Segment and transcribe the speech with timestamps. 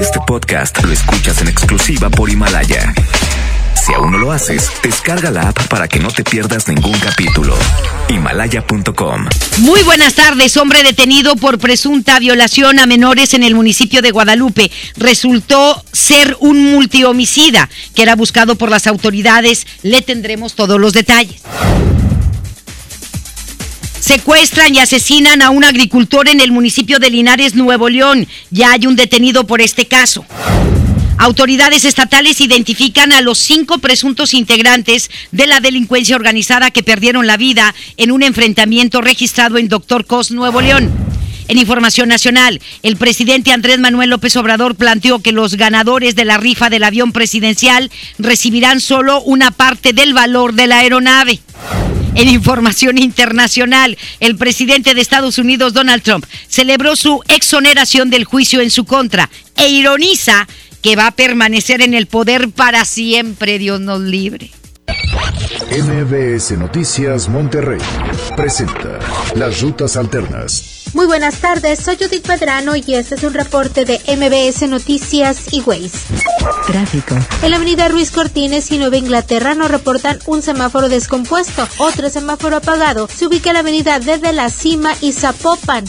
[0.00, 2.94] Este podcast lo escuchas en exclusiva por Himalaya.
[3.74, 7.54] Si aún no lo haces, descarga la app para que no te pierdas ningún capítulo.
[8.08, 9.26] Himalaya.com.
[9.58, 10.56] Muy buenas tardes.
[10.56, 16.72] Hombre detenido por presunta violación a menores en el municipio de Guadalupe resultó ser un
[16.72, 19.66] multihomicida que era buscado por las autoridades.
[19.82, 21.42] Le tendremos todos los detalles.
[24.10, 28.26] Secuestran y asesinan a un agricultor en el municipio de Linares, Nuevo León.
[28.50, 30.26] Ya hay un detenido por este caso.
[31.16, 37.36] Autoridades estatales identifican a los cinco presuntos integrantes de la delincuencia organizada que perdieron la
[37.36, 40.90] vida en un enfrentamiento registrado en Doctor Cos, Nuevo León.
[41.46, 46.36] En información nacional, el presidente Andrés Manuel López Obrador planteó que los ganadores de la
[46.36, 51.38] rifa del avión presidencial recibirán solo una parte del valor de la aeronave.
[52.14, 58.60] En información internacional, el presidente de Estados Unidos, Donald Trump, celebró su exoneración del juicio
[58.60, 60.48] en su contra e ironiza
[60.82, 64.50] que va a permanecer en el poder para siempre, Dios nos libre.
[65.10, 67.80] MBS Noticias Monterrey
[68.36, 69.00] presenta
[69.34, 70.80] Las Rutas Alternas.
[70.94, 75.60] Muy buenas tardes, soy Judith Pedrano y este es un reporte de MBS Noticias y
[75.60, 75.92] Ways.
[76.66, 77.16] Tráfico.
[77.42, 81.66] En la avenida Ruiz Cortines y Nueva Inglaterra nos reportan un semáforo descompuesto.
[81.78, 85.84] Otro semáforo apagado se ubica en la avenida desde la cima y Zapopan.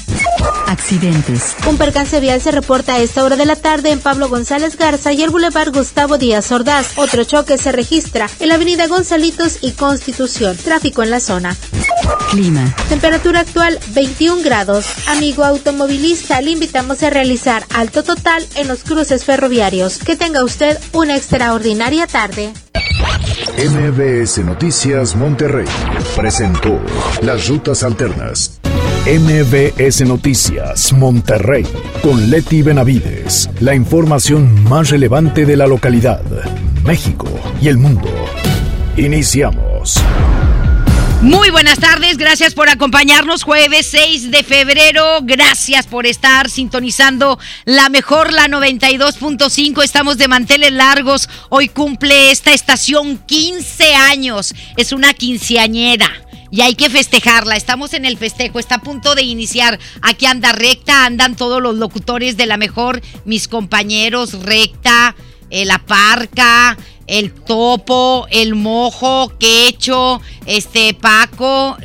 [0.67, 1.55] Accidentes.
[1.67, 5.11] Un percance vial se reporta a esta hora de la tarde en Pablo González Garza
[5.11, 6.97] y el Boulevard Gustavo Díaz Ordaz.
[6.97, 10.55] Otro choque se registra en la avenida Gonzalitos y Constitución.
[10.55, 11.53] Tráfico en la zona.
[12.29, 12.73] Clima.
[12.87, 14.85] Temperatura actual 21 grados.
[15.09, 19.97] Amigo automovilista, le invitamos a realizar alto total en los cruces ferroviarios.
[19.97, 22.53] Que tenga usted una extraordinaria tarde.
[23.57, 25.67] MBS Noticias Monterrey
[26.15, 26.79] presentó
[27.21, 28.61] Las Rutas Alternas.
[29.05, 31.65] MBS Noticias Monterrey
[32.01, 33.49] con Leti Benavides.
[33.59, 36.23] La información más relevante de la localidad,
[36.85, 37.27] México
[37.61, 38.07] y el mundo.
[39.01, 39.95] Iniciamos.
[41.23, 47.89] Muy buenas tardes, gracias por acompañarnos jueves 6 de febrero, gracias por estar sintonizando la
[47.89, 55.15] mejor, la 92.5, estamos de manteles largos, hoy cumple esta estación 15 años, es una
[55.15, 56.11] quinceañera
[56.51, 57.55] y hay que festejarla.
[57.55, 59.79] Estamos en el festejo, está a punto de iniciar.
[60.03, 65.15] Aquí anda recta, andan todos los locutores de la mejor, mis compañeros, recta,
[65.49, 71.77] eh, la parca, el topo, el mojo, quecho, este Paco,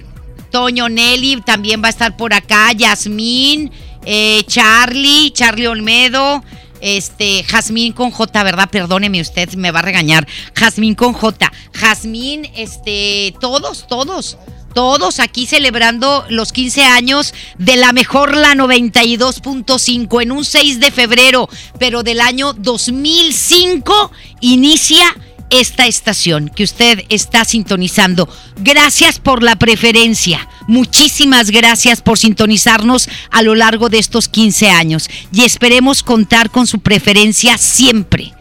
[0.50, 3.70] Toño Nelly también va a estar por acá, Yasmín,
[4.04, 6.42] eh, Charlie, Charlie Olmedo,
[6.80, 8.70] este, Jazmín con J, ¿verdad?
[8.70, 10.26] Perdóneme usted, me va a regañar.
[10.54, 11.52] Jazmín con J.
[11.72, 14.38] Jazmín, este, todos, todos.
[14.76, 20.90] Todos aquí celebrando los 15 años de la mejor la 92.5 en un 6 de
[20.90, 21.48] febrero,
[21.78, 25.16] pero del año 2005 inicia
[25.48, 28.28] esta estación que usted está sintonizando.
[28.58, 30.46] Gracias por la preferencia.
[30.68, 36.66] Muchísimas gracias por sintonizarnos a lo largo de estos 15 años y esperemos contar con
[36.66, 38.35] su preferencia siempre.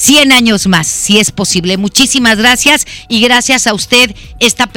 [0.00, 1.76] 100 años más, si es posible.
[1.76, 4.70] Muchísimas gracias y gracias a usted esta,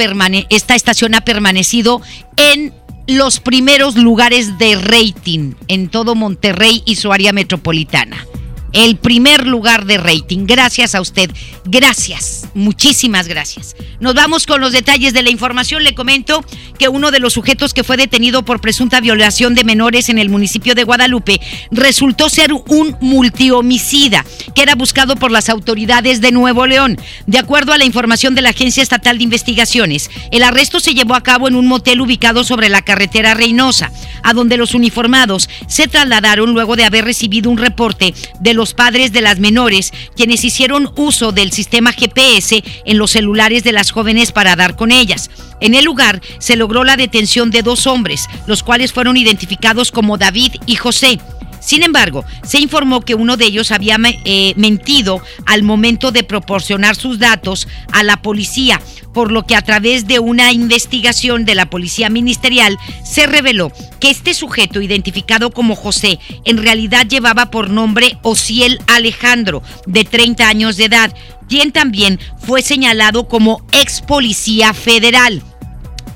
[0.50, 2.02] esta estación ha permanecido
[2.36, 2.74] en
[3.06, 8.26] los primeros lugares de rating en todo Monterrey y su área metropolitana
[8.74, 10.46] el primer lugar de rating.
[10.46, 11.30] Gracias a usted.
[11.64, 12.48] Gracias.
[12.54, 13.74] Muchísimas gracias.
[14.00, 15.82] Nos vamos con los detalles de la información.
[15.84, 16.44] Le comento
[16.78, 20.28] que uno de los sujetos que fue detenido por presunta violación de menores en el
[20.28, 21.40] municipio de Guadalupe
[21.70, 24.24] resultó ser un multihomicida
[24.54, 26.98] que era buscado por las autoridades de Nuevo León.
[27.26, 31.14] De acuerdo a la información de la Agencia Estatal de Investigaciones, el arresto se llevó
[31.14, 33.92] a cabo en un motel ubicado sobre la carretera Reynosa,
[34.22, 38.72] a donde los uniformados se trasladaron luego de haber recibido un reporte de los los
[38.72, 43.90] padres de las menores, quienes hicieron uso del sistema GPS en los celulares de las
[43.90, 45.30] jóvenes para dar con ellas.
[45.60, 50.16] En el lugar se logró la detención de dos hombres, los cuales fueron identificados como
[50.16, 51.18] David y José.
[51.64, 56.94] Sin embargo, se informó que uno de ellos había eh, mentido al momento de proporcionar
[56.94, 58.82] sus datos a la policía,
[59.14, 64.10] por lo que a través de una investigación de la policía ministerial se reveló que
[64.10, 70.76] este sujeto, identificado como José, en realidad llevaba por nombre Ociel Alejandro, de 30 años
[70.76, 71.14] de edad,
[71.48, 75.42] quien también fue señalado como ex policía federal.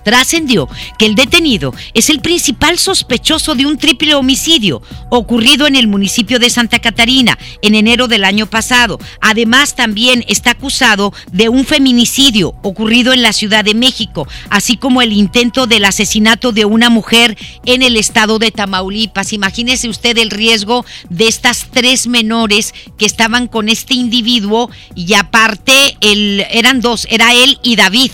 [0.08, 5.87] Trascendió que el detenido es el principal sospechoso de un triple homicidio ocurrido en el
[5.87, 8.99] municipio de Santa Catarina en enero del año pasado.
[9.20, 15.02] Además, también está acusado de un feminicidio ocurrido en la Ciudad de México, así como
[15.02, 19.34] el intento del asesinato de una mujer en el estado de Tamaulipas.
[19.34, 25.99] Imagínese usted el riesgo de estas tres menores que estaban con este individuo y aparte
[26.00, 28.10] el, eran dos, era él y David.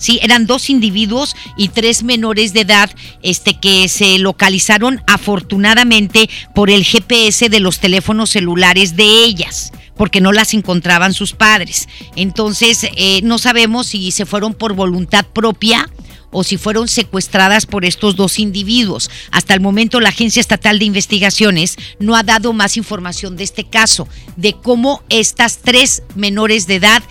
[0.00, 2.90] Sí, eran dos individuos y tres menores de edad
[3.22, 10.22] este, que se localizaron afortunadamente por el GPS de los teléfonos celulares de ellas porque
[10.22, 11.86] no las encontraban sus padres.
[12.16, 15.90] Entonces, eh, no sabemos si se fueron por voluntad propia
[16.30, 19.10] o si fueron secuestradas por estos dos individuos.
[19.30, 23.64] Hasta el momento la Agencia Estatal de Investigaciones no ha dado más información de este
[23.64, 27.02] caso, de cómo estas tres menores de edad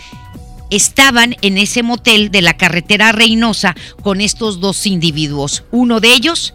[0.69, 5.63] estaban en ese motel de la carretera Reynosa con estos dos individuos.
[5.71, 6.53] Uno de ellos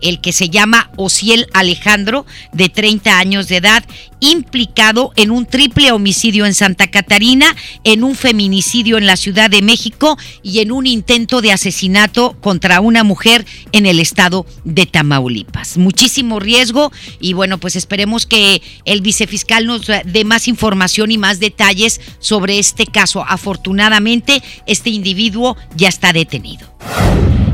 [0.00, 3.84] el que se llama Ociel Alejandro, de 30 años de edad,
[4.20, 9.62] implicado en un triple homicidio en Santa Catarina, en un feminicidio en la Ciudad de
[9.62, 15.78] México y en un intento de asesinato contra una mujer en el estado de Tamaulipas.
[15.78, 21.40] Muchísimo riesgo y bueno, pues esperemos que el vicefiscal nos dé más información y más
[21.40, 23.24] detalles sobre este caso.
[23.26, 26.70] Afortunadamente, este individuo ya está detenido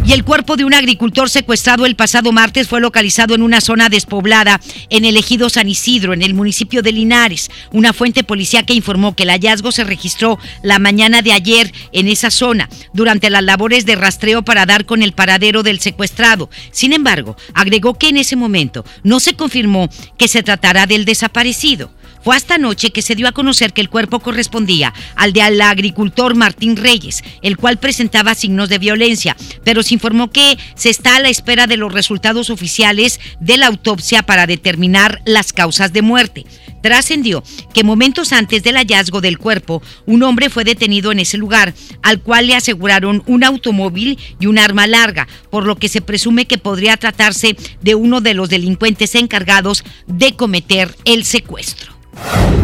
[0.06, 3.88] y el cuerpo de un agricultor secuestrado el pasado martes fue localizado en una zona
[3.88, 7.50] despoblada en el ejido San Isidro, en el municipio de Linares.
[7.72, 12.30] Una fuente policíaca informó que el hallazgo se registró la mañana de ayer en esa
[12.30, 16.50] zona, durante las labores de rastreo para dar con el paradero del secuestrado.
[16.70, 21.90] Sin embargo, agregó que en ese momento no se confirmó que se tratará del desaparecido.
[22.26, 25.60] Fue hasta anoche que se dio a conocer que el cuerpo correspondía al de al
[25.60, 31.14] agricultor Martín Reyes, el cual presentaba signos de violencia, pero se informó que se está
[31.14, 36.02] a la espera de los resultados oficiales de la autopsia para determinar las causas de
[36.02, 36.44] muerte.
[36.82, 41.74] Trascendió que momentos antes del hallazgo del cuerpo, un hombre fue detenido en ese lugar,
[42.02, 46.46] al cual le aseguraron un automóvil y un arma larga, por lo que se presume
[46.46, 51.95] que podría tratarse de uno de los delincuentes encargados de cometer el secuestro.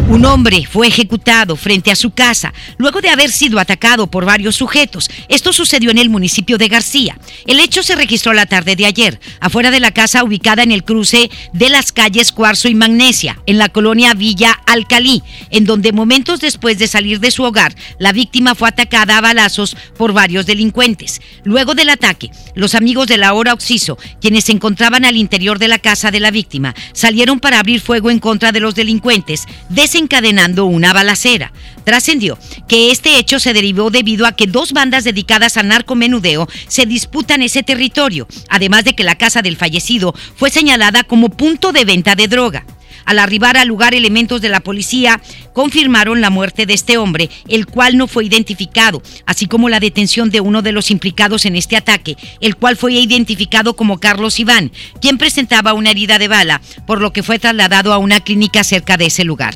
[0.07, 4.55] Un hombre fue ejecutado frente a su casa luego de haber sido atacado por varios
[4.55, 5.09] sujetos.
[5.27, 7.17] Esto sucedió en el municipio de García.
[7.47, 10.83] El hecho se registró la tarde de ayer, afuera de la casa ubicada en el
[10.83, 16.41] cruce de las calles Cuarzo y Magnesia, en la colonia Villa Alcalí, en donde momentos
[16.41, 21.21] después de salir de su hogar, la víctima fue atacada a balazos por varios delincuentes.
[21.43, 25.69] Luego del ataque, los amigos de la hora Oxiso, quienes se encontraban al interior de
[25.69, 30.65] la casa de la víctima, salieron para abrir fuego en contra de los delincuentes desencadenando
[30.65, 31.51] una balacera.
[31.83, 32.37] Trascendió
[32.67, 37.41] que este hecho se derivó debido a que dos bandas dedicadas al narcomenudeo se disputan
[37.41, 42.15] ese territorio, además de que la casa del fallecido fue señalada como punto de venta
[42.15, 42.65] de droga.
[43.05, 45.21] Al arribar al lugar, elementos de la policía
[45.53, 50.29] confirmaron la muerte de este hombre, el cual no fue identificado, así como la detención
[50.29, 54.71] de uno de los implicados en este ataque, el cual fue identificado como Carlos Iván,
[55.01, 58.97] quien presentaba una herida de bala, por lo que fue trasladado a una clínica cerca
[58.97, 59.55] de ese lugar.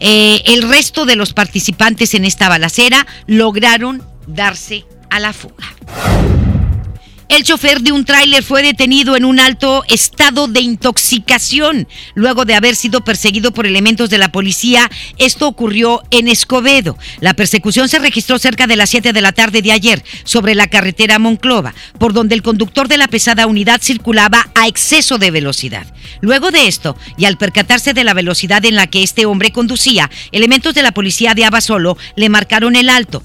[0.00, 6.37] Eh, el resto de los participantes en esta balacera lograron darse a la fuga.
[7.28, 12.54] El chofer de un tráiler fue detenido en un alto estado de intoxicación luego de
[12.54, 14.90] haber sido perseguido por elementos de la policía.
[15.18, 16.96] Esto ocurrió en Escobedo.
[17.20, 20.68] La persecución se registró cerca de las 7 de la tarde de ayer sobre la
[20.68, 25.86] carretera Monclova, por donde el conductor de la pesada unidad circulaba a exceso de velocidad.
[26.22, 30.10] Luego de esto, y al percatarse de la velocidad en la que este hombre conducía,
[30.32, 33.22] elementos de la policía de Abasolo le marcaron el alto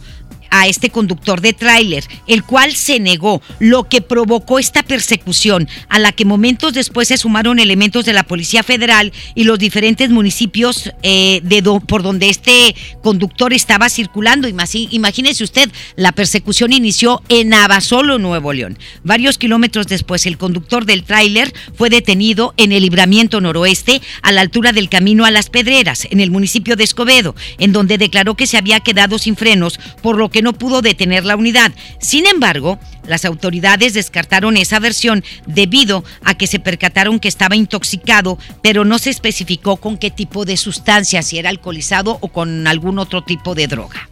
[0.56, 5.98] a este conductor de tráiler, el cual se negó, lo que provocó esta persecución, a
[5.98, 10.92] la que momentos después se sumaron elementos de la Policía Federal y los diferentes municipios
[11.02, 14.48] eh, de por donde este conductor estaba circulando.
[14.48, 18.78] Imagínese usted, la persecución inició en Abasolo, Nuevo León.
[19.04, 24.42] Varios kilómetros después, el conductor del tráiler fue detenido en el libramiento noroeste, a la
[24.42, 28.46] altura del camino a Las Pedreras, en el municipio de Escobedo, en donde declaró que
[28.46, 31.72] se había quedado sin frenos, por lo que no pudo detener la unidad.
[32.00, 38.38] Sin embargo, las autoridades descartaron esa versión debido a que se percataron que estaba intoxicado,
[38.62, 43.00] pero no se especificó con qué tipo de sustancia, si era alcoholizado o con algún
[43.00, 44.10] otro tipo de droga.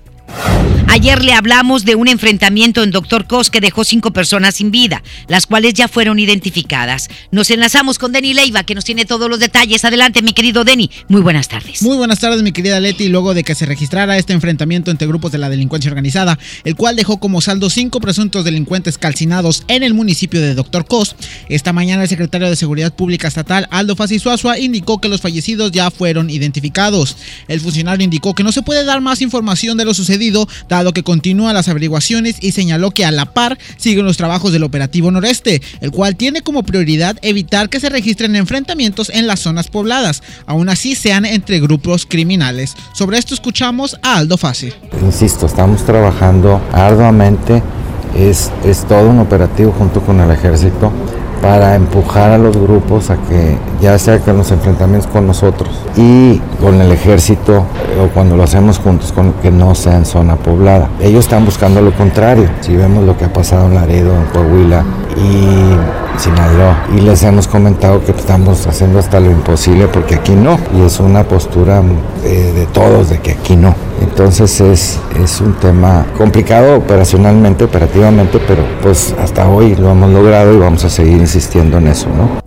[0.88, 5.02] Ayer le hablamos de un enfrentamiento en Doctor Cos que dejó cinco personas sin vida,
[5.30, 7.08] las cuales ya fueron identificadas.
[7.32, 9.86] Nos enlazamos con Denny Leiva, que nos tiene todos los detalles.
[9.86, 10.92] Adelante, mi querido Denny.
[11.08, 11.82] Muy buenas tardes.
[11.82, 13.08] Muy buenas tardes, mi querida Leti.
[13.08, 16.98] Luego de que se registrara este enfrentamiento entre grupos de la delincuencia organizada, el cual
[16.98, 21.16] dejó como saldo cinco presuntos delincuentes calcinados en el municipio de Doctor Cos,
[21.48, 25.90] esta mañana el secretario de Seguridad Pública Estatal, Aldo Fasisuazua, indicó que los fallecidos ya
[25.90, 27.16] fueron identificados.
[27.48, 30.21] El funcionario indicó que no se puede dar más información de lo sucedido,
[30.70, 34.64] dado que continúan las averiguaciones y señaló que a la par siguen los trabajos del
[34.64, 39.68] operativo noreste, el cual tiene como prioridad evitar que se registren enfrentamientos en las zonas
[39.68, 42.76] pobladas, aún así sean entre grupos criminales.
[42.94, 44.72] Sobre esto escuchamos a Aldo Fasi.
[45.02, 47.64] Insisto, estamos trabajando arduamente,
[48.16, 50.92] es, es todo un operativo junto con el ejército
[51.42, 56.38] para empujar a los grupos a que ya sea que los enfrentamientos con nosotros y
[56.62, 57.66] con el ejército
[58.02, 60.90] o cuando lo hacemos juntos con que no sea en zona poblada.
[61.00, 62.48] Ellos están buscando lo contrario.
[62.62, 64.84] Si vemos lo que ha pasado en Laredo, en Coahuila
[65.18, 70.60] y Sinaloa y les hemos comentado que estamos haciendo hasta lo imposible porque aquí no
[70.78, 71.82] y es una postura
[72.24, 73.74] eh, de todos de que aquí no.
[74.02, 80.54] Entonces es, es un tema complicado operacionalmente, operativamente, pero pues hasta hoy lo hemos logrado
[80.54, 82.42] y vamos a seguir insistiendo en eso, ¿no?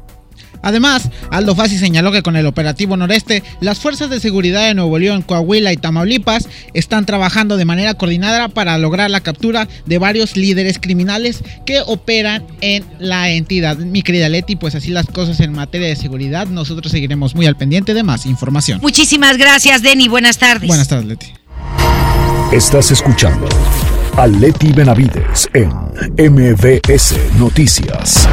[0.61, 4.99] Además, Aldo Fassi señaló que con el operativo noreste, las fuerzas de seguridad de Nuevo
[4.99, 10.37] León, Coahuila y Tamaulipas están trabajando de manera coordinada para lograr la captura de varios
[10.37, 13.77] líderes criminales que operan en la entidad.
[13.77, 17.57] Mi querida Leti, pues así las cosas en materia de seguridad, nosotros seguiremos muy al
[17.57, 18.81] pendiente de más información.
[18.83, 20.09] Muchísimas gracias, Denny.
[20.09, 20.67] Buenas tardes.
[20.67, 21.27] Buenas tardes, Leti.
[22.53, 23.49] Estás escuchando
[24.17, 25.71] a Leti Benavides en
[26.17, 28.29] MBS Noticias.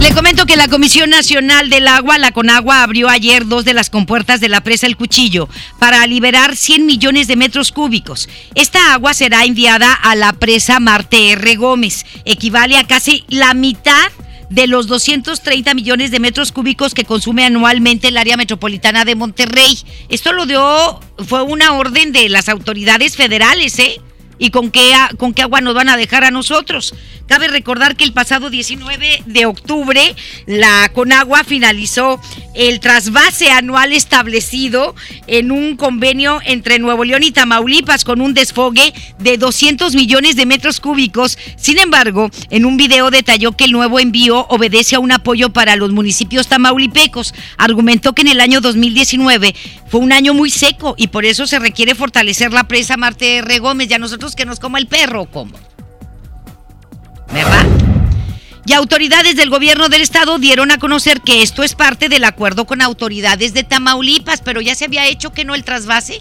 [0.00, 3.90] Le comento que la Comisión Nacional del Agua, la Conagua, abrió ayer dos de las
[3.90, 5.48] compuertas de la presa El Cuchillo
[5.78, 8.28] para liberar 100 millones de metros cúbicos.
[8.54, 11.56] Esta agua será enviada a la presa Marte R.
[11.56, 12.06] Gómez.
[12.24, 14.10] Equivale a casi la mitad
[14.48, 19.78] de los 230 millones de metros cúbicos que consume anualmente el área metropolitana de Monterrey.
[20.08, 24.00] Esto lo dio, fue una orden de las autoridades federales, ¿eh?
[24.42, 26.96] ¿Y con qué, con qué agua nos van a dejar a nosotros?
[27.26, 30.14] Cabe recordar que el pasado 19 de octubre
[30.46, 32.20] la Conagua finalizó
[32.54, 34.94] el trasvase anual establecido
[35.26, 40.46] en un convenio entre Nuevo León y Tamaulipas con un desfogue de 200 millones de
[40.46, 41.38] metros cúbicos.
[41.56, 45.76] Sin embargo, en un video detalló que el nuevo envío obedece a un apoyo para
[45.76, 47.34] los municipios tamaulipecos.
[47.56, 49.54] Argumentó que en el año 2019
[49.88, 53.58] fue un año muy seco y por eso se requiere fortalecer la presa Marte R.
[53.58, 53.88] Gómez.
[53.88, 55.52] Ya nosotros que nos coma el perro, ¿cómo?
[57.32, 57.66] ¿Verdad?
[58.64, 62.64] Y autoridades del gobierno del estado dieron a conocer que esto es parte del acuerdo
[62.64, 66.20] con autoridades de Tamaulipas, pero ya se había hecho que no el trasvase.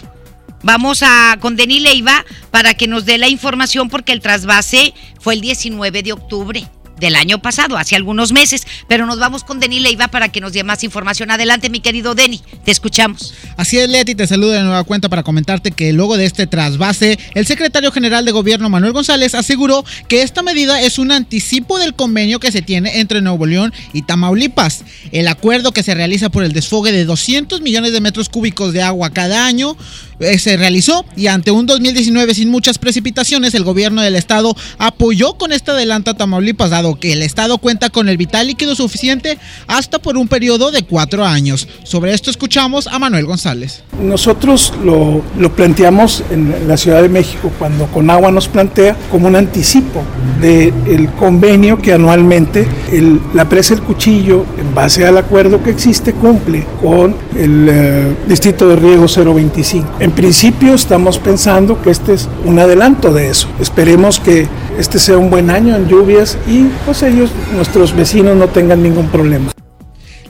[0.64, 5.36] Vamos a con Denis Leiva para que nos dé la información porque el trasvase fue
[5.36, 6.68] el 19 de octubre
[7.02, 10.54] del año pasado, hace algunos meses, pero nos vamos con Denis Leiva para que nos
[10.54, 11.32] dé más información.
[11.32, 13.34] Adelante, mi querido Denis, te escuchamos.
[13.58, 17.20] Así es, Leti, te saludo de nueva cuenta para comentarte que luego de este trasvase,
[17.34, 21.96] el secretario general de gobierno Manuel González aseguró que esta medida es un anticipo del
[21.96, 24.84] convenio que se tiene entre Nuevo León y Tamaulipas.
[25.12, 28.84] El acuerdo que se realiza por el desfogue de 200 millones de metros cúbicos de
[28.84, 29.76] agua cada año
[30.22, 35.34] eh, se realizó y ante un 2019 sin muchas precipitaciones, el gobierno del estado apoyó
[35.34, 39.38] con este adelanto a Tamaulipas, dado que el estado cuenta con el vital líquido suficiente
[39.68, 41.68] hasta por un periodo de cuatro años.
[41.84, 43.84] Sobre esto escuchamos a Manuel González.
[44.02, 49.36] Nosotros lo, lo planteamos en la Ciudad de México cuando Conagua nos plantea como un
[49.36, 50.04] anticipo
[50.40, 56.14] del convenio que anualmente el, la presa El Cuchillo, en base al acuerdo que existe,
[56.14, 59.98] cumple con el eh, Distrito de Riego 025.
[60.00, 63.48] En principio estamos pensando que este es un adelanto de eso.
[63.60, 64.48] Esperemos que
[64.78, 69.08] este sea un buen año en lluvias y pues ellos, nuestros vecinos, no tengan ningún
[69.08, 69.52] problema.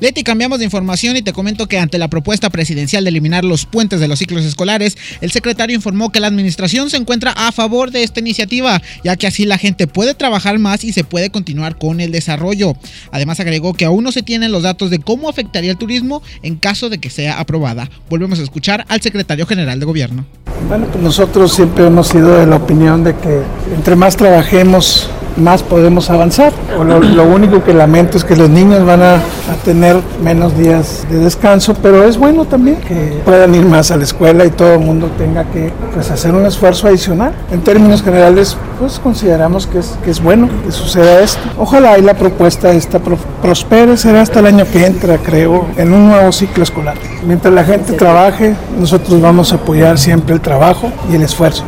[0.02, 3.68] Leti, cambiamos de información y te comento que ante la propuesta presidencial de eliminar los
[3.68, 7.92] puentes de los ciclos escolares, el secretario informó que la administración se encuentra a favor
[7.92, 11.78] de esta iniciativa, ya que así la gente puede trabajar más y se puede continuar
[11.78, 12.74] con el desarrollo.
[13.12, 16.56] Además agregó que aún no se tienen los datos de cómo afectaría el turismo en
[16.56, 17.88] caso de que sea aprobada.
[18.10, 20.26] Volvemos a escuchar al secretario general de gobierno.
[20.68, 23.44] Bueno, pues nosotros siempre hemos sido de la opinión de que
[23.76, 26.52] entre más trabajemos, más podemos avanzar.
[26.78, 31.06] Lo, lo, único que lamento es que los niños van a, a, tener menos días
[31.10, 34.74] de descanso, pero es bueno también que puedan ir más a la escuela y todo
[34.74, 37.34] el mundo tenga que pues, hacer un esfuerzo adicional.
[37.52, 41.42] En términos generales, pues consideramos que es, que es bueno que suceda esto.
[41.58, 45.94] Ojalá y la propuesta esta pro, prospere, será hasta el año que entra, creo, en
[45.94, 46.96] un nuevo ciclo escolar.
[47.26, 51.64] Mientras la gente trabaje, nosotros vamos a apoyar siempre el trabajo y el esfuerzo.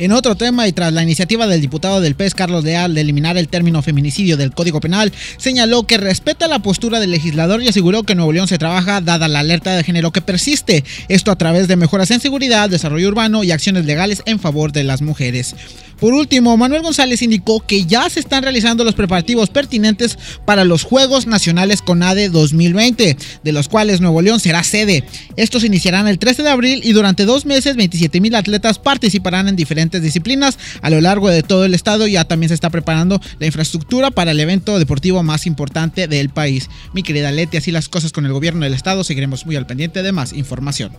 [0.00, 3.36] En otro tema, y tras la iniciativa del diputado del PES, Carlos Leal, de eliminar
[3.36, 8.02] el término feminicidio del Código Penal, señaló que respeta la postura del legislador y aseguró
[8.04, 10.84] que Nuevo León se trabaja dada la alerta de género que persiste.
[11.08, 14.84] Esto a través de mejoras en seguridad, desarrollo urbano y acciones legales en favor de
[14.84, 15.54] las mujeres.
[16.00, 20.82] Por último, Manuel González indicó que ya se están realizando los preparativos pertinentes para los
[20.82, 25.04] Juegos Nacionales CONADE 2020, de los cuales Nuevo León será sede.
[25.36, 29.56] Estos iniciarán el 13 de abril y durante dos meses 27 mil atletas participarán en
[29.56, 32.06] diferentes disciplinas a lo largo de todo el estado.
[32.06, 36.68] Ya también se está preparando la infraestructura para el evento deportivo más importante del país.
[36.92, 39.02] Mi querida Leti, así las cosas con el gobierno del estado.
[39.02, 40.92] Seguiremos muy al pendiente de más información.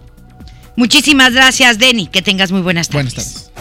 [0.75, 2.07] Muchísimas gracias, Denny.
[2.07, 3.13] Que tengas muy buenas tardes.
[3.13, 3.51] Buenas tardes.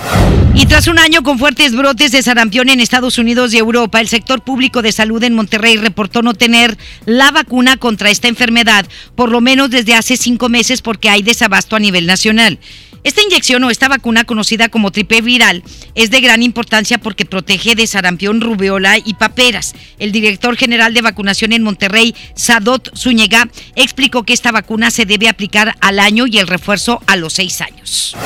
[0.54, 4.08] Y tras un año con fuertes brotes de sarampión en Estados Unidos y Europa, el
[4.08, 6.76] sector público de salud en Monterrey reportó no tener
[7.06, 11.76] la vacuna contra esta enfermedad, por lo menos desde hace cinco meses porque hay desabasto
[11.76, 12.58] a nivel nacional.
[13.02, 15.62] Esta inyección o esta vacuna conocida como tripe viral
[15.94, 19.74] es de gran importancia porque protege de sarampión, rubeola y paperas.
[19.98, 25.30] El director general de vacunación en Monterrey, Sadot Zúñiga, explicó que esta vacuna se debe
[25.30, 28.16] aplicar al año y el refuerzo a los seis años.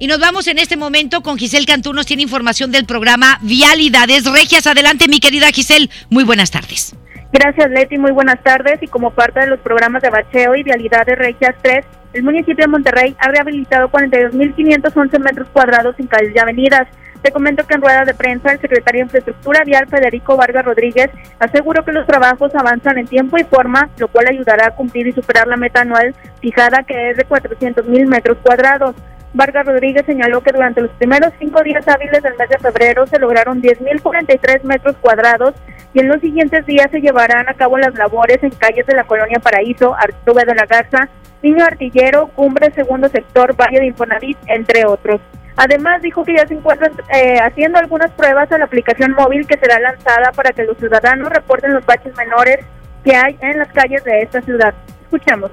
[0.00, 4.24] Y nos vamos en este momento con Giselle Cantú, nos tiene información del programa Vialidades
[4.30, 4.66] Regias.
[4.68, 5.90] Adelante, mi querida Giselle.
[6.08, 6.94] Muy buenas tardes.
[7.32, 7.98] Gracias, Leti.
[7.98, 8.80] Muy buenas tardes.
[8.80, 11.84] Y como parte de los programas de bacheo y Vialidades Regias 3,
[12.14, 16.86] el municipio de Monterrey ha rehabilitado 42.511 metros cuadrados en calles y avenidas.
[17.22, 21.10] Te comento que en rueda de prensa el secretario de Infraestructura Vial Federico Vargas Rodríguez
[21.38, 25.12] aseguró que los trabajos avanzan en tiempo y forma, lo cual ayudará a cumplir y
[25.12, 28.94] superar la meta anual fijada que es de 400.000 metros cuadrados.
[29.34, 33.18] Vargas Rodríguez señaló que durante los primeros cinco días hábiles del mes de febrero se
[33.18, 35.54] lograron 10.043 metros cuadrados
[35.92, 39.04] y en los siguientes días se llevarán a cabo las labores en calles de la
[39.04, 41.08] colonia Paraíso, Artube de la Garza,
[41.42, 45.20] Niño Artillero, Cumbre, Segundo Sector, Valle de Infonavit, entre otros.
[45.58, 49.58] Además, dijo que ya se encuentran eh, haciendo algunas pruebas a la aplicación móvil que
[49.58, 52.58] será lanzada para que los ciudadanos reporten los baches menores
[53.02, 54.72] que hay en las calles de esta ciudad.
[55.02, 55.50] Escuchemos.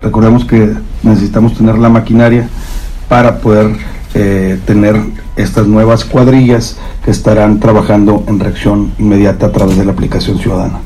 [0.00, 2.48] Recordemos que necesitamos tener la maquinaria
[3.10, 3.76] para poder
[4.14, 4.96] eh, tener
[5.36, 10.80] estas nuevas cuadrillas que estarán trabajando en reacción inmediata a través de la aplicación ciudadana.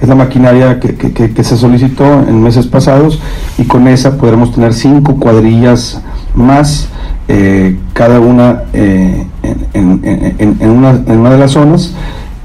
[0.00, 3.20] Es la maquinaria que, que se solicitó en meses pasados
[3.58, 6.02] y con esa podremos tener cinco cuadrillas
[6.34, 6.88] más,
[7.28, 9.26] eh, cada una, eh,
[9.74, 11.94] en, en, en, una, en, una, de las zonas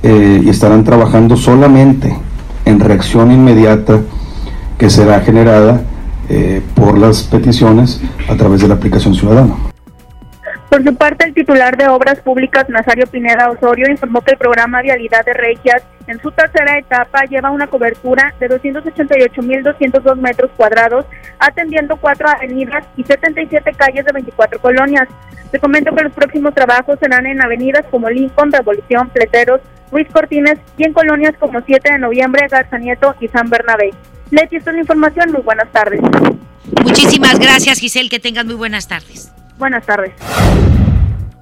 [0.03, 2.15] y estarán trabajando solamente
[2.63, 3.99] en reacción inmediata
[4.77, 5.81] que será generada
[6.29, 9.55] eh, por las peticiones a través de la aplicación ciudadana.
[10.69, 14.81] Por su parte, el titular de Obras Públicas, Nazario Pineda Osorio, informó que el programa
[14.81, 21.05] Vialidad de Regias, en su tercera etapa, lleva una cobertura de 288.202 metros cuadrados,
[21.39, 25.07] atendiendo cuatro avenidas y 77 calles de 24 colonias.
[25.51, 30.59] Se comento que los próximos trabajos serán en avenidas como Lincoln, Revolución, Pleteros, Luis Cortines
[30.77, 33.91] y en colonias como 7 de noviembre, Garza Nieto y San Bernabé.
[34.31, 35.31] Leti, esta es la información.
[35.31, 36.01] Muy buenas tardes.
[36.83, 38.09] Muchísimas gracias, Giselle.
[38.09, 39.31] Que tengan muy buenas tardes.
[39.57, 40.13] Buenas tardes.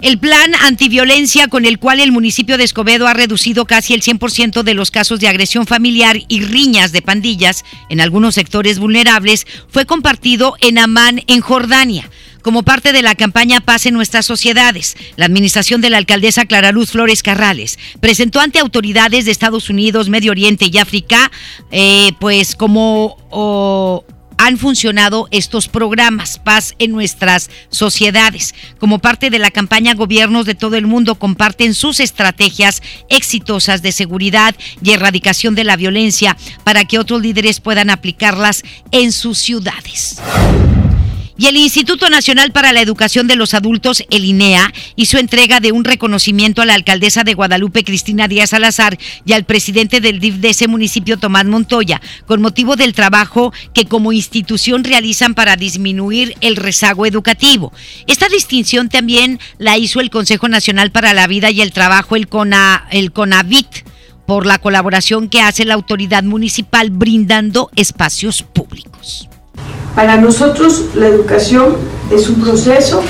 [0.01, 4.61] El plan antiviolencia con el cual el municipio de Escobedo ha reducido casi el 100%
[4.61, 9.85] de los casos de agresión familiar y riñas de pandillas en algunos sectores vulnerables fue
[9.85, 12.09] compartido en Amán, en Jordania.
[12.43, 16.71] Como parte de la campaña Paz en nuestras sociedades, la administración de la alcaldesa Clara
[16.71, 21.31] Luz Flores Carrales presentó ante autoridades de Estados Unidos, Medio Oriente y África,
[21.71, 24.05] eh, pues como
[24.37, 28.53] han funcionado estos programas Paz en nuestras sociedades.
[28.79, 33.91] Como parte de la campaña, gobiernos de todo el mundo comparten sus estrategias exitosas de
[33.91, 40.21] seguridad y erradicación de la violencia para que otros líderes puedan aplicarlas en sus ciudades.
[41.37, 45.73] Y el Instituto Nacional para la Educación de los Adultos, el INEA, hizo entrega de
[45.73, 50.35] un reconocimiento a la alcaldesa de Guadalupe, Cristina Díaz Salazar, y al presidente del DIF
[50.35, 56.35] de ese municipio, Tomás Montoya, con motivo del trabajo que como institución realizan para disminuir
[56.39, 57.73] el rezago educativo.
[58.07, 62.29] Esta distinción también la hizo el Consejo Nacional para la Vida y el Trabajo, el,
[62.91, 63.67] el CONAVIT
[64.25, 69.27] por la colaboración que hace la autoridad municipal brindando espacios públicos.
[69.95, 71.77] Para nosotros la educación
[72.11, 73.01] es un proceso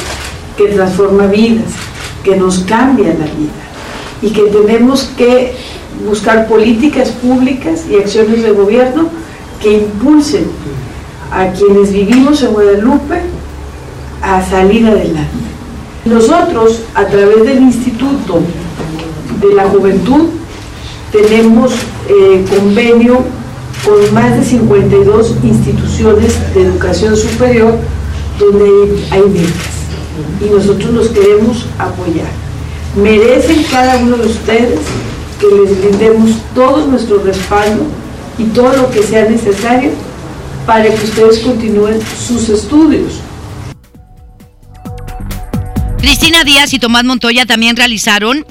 [0.55, 1.71] que transforma vidas,
[2.23, 3.65] que nos cambia la vida
[4.21, 5.55] y que tenemos que
[6.07, 9.09] buscar políticas públicas y acciones de gobierno
[9.61, 10.45] que impulsen
[11.31, 13.21] a quienes vivimos en Guadalupe
[14.21, 15.45] a salir adelante.
[16.05, 18.41] Nosotros, a través del Instituto
[19.41, 20.29] de la Juventud,
[21.11, 21.73] tenemos
[22.07, 23.23] eh, convenio
[23.85, 27.77] con más de 52 instituciones de educación superior
[28.39, 29.75] donde hay becas.
[30.41, 32.27] y nosotros los queremos apoyar.
[32.95, 34.79] Merecen cada uno de ustedes
[35.39, 37.83] que les brindemos todo nuestro respaldo
[38.37, 39.91] y todo lo que sea necesario
[40.65, 43.19] para que ustedes continúen sus estudios.
[45.99, 48.45] Cristina Díaz y Tomás Montoya también realizaron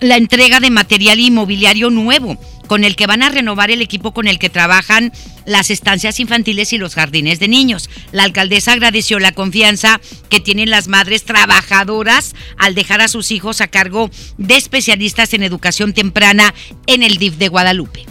[0.00, 2.36] la entrega de material inmobiliario nuevo
[2.72, 5.12] con el que van a renovar el equipo con el que trabajan
[5.44, 7.90] las estancias infantiles y los jardines de niños.
[8.12, 13.60] La alcaldesa agradeció la confianza que tienen las madres trabajadoras al dejar a sus hijos
[13.60, 14.08] a cargo
[14.38, 16.54] de especialistas en educación temprana
[16.86, 18.06] en el DIF de Guadalupe.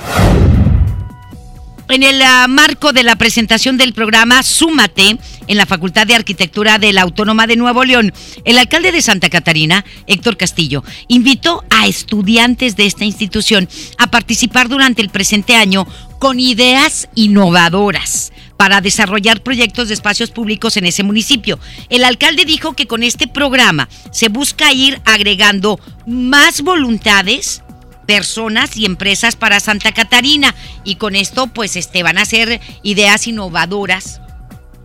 [1.91, 6.79] En el uh, marco de la presentación del programa Súmate en la Facultad de Arquitectura
[6.79, 8.13] de la Autónoma de Nuevo León,
[8.45, 14.69] el alcalde de Santa Catarina, Héctor Castillo, invitó a estudiantes de esta institución a participar
[14.69, 15.85] durante el presente año
[16.17, 21.59] con ideas innovadoras para desarrollar proyectos de espacios públicos en ese municipio.
[21.89, 25.77] El alcalde dijo que con este programa se busca ir agregando
[26.07, 27.63] más voluntades
[28.05, 33.27] personas y empresas para Santa Catarina y con esto pues este van a ser ideas
[33.27, 34.21] innovadoras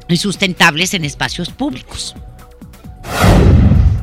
[0.08, 2.14] y sustentables en espacios públicos.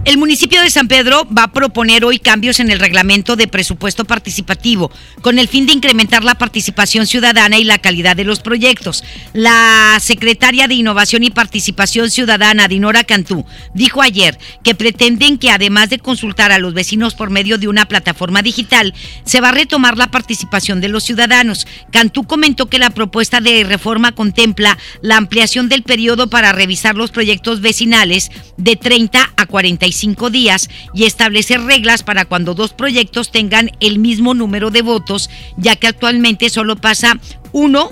[0.05, 4.03] El municipio de San Pedro va a proponer hoy cambios en el reglamento de presupuesto
[4.03, 9.05] participativo con el fin de incrementar la participación ciudadana y la calidad de los proyectos.
[9.31, 15.89] La secretaria de Innovación y Participación Ciudadana, Dinora Cantú, dijo ayer que pretenden que además
[15.89, 19.97] de consultar a los vecinos por medio de una plataforma digital, se va a retomar
[19.97, 21.65] la participación de los ciudadanos.
[21.91, 27.11] Cantú comentó que la propuesta de reforma contempla la ampliación del periodo para revisar los
[27.11, 29.92] proyectos vecinales de 30 a 45
[30.31, 35.75] días y establecer reglas para cuando dos proyectos tengan el mismo número de votos, ya
[35.75, 37.19] que actualmente solo pasa
[37.51, 37.91] uno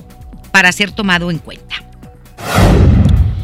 [0.52, 1.84] para ser tomado en cuenta.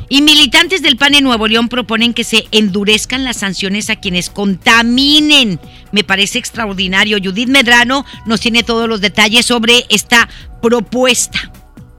[0.09, 4.29] Y militantes del PAN en Nuevo León proponen que se endurezcan las sanciones a quienes
[4.29, 5.59] contaminen.
[5.91, 7.17] Me parece extraordinario.
[7.21, 10.29] Judith Medrano nos tiene todos los detalles sobre esta
[10.61, 11.51] propuesta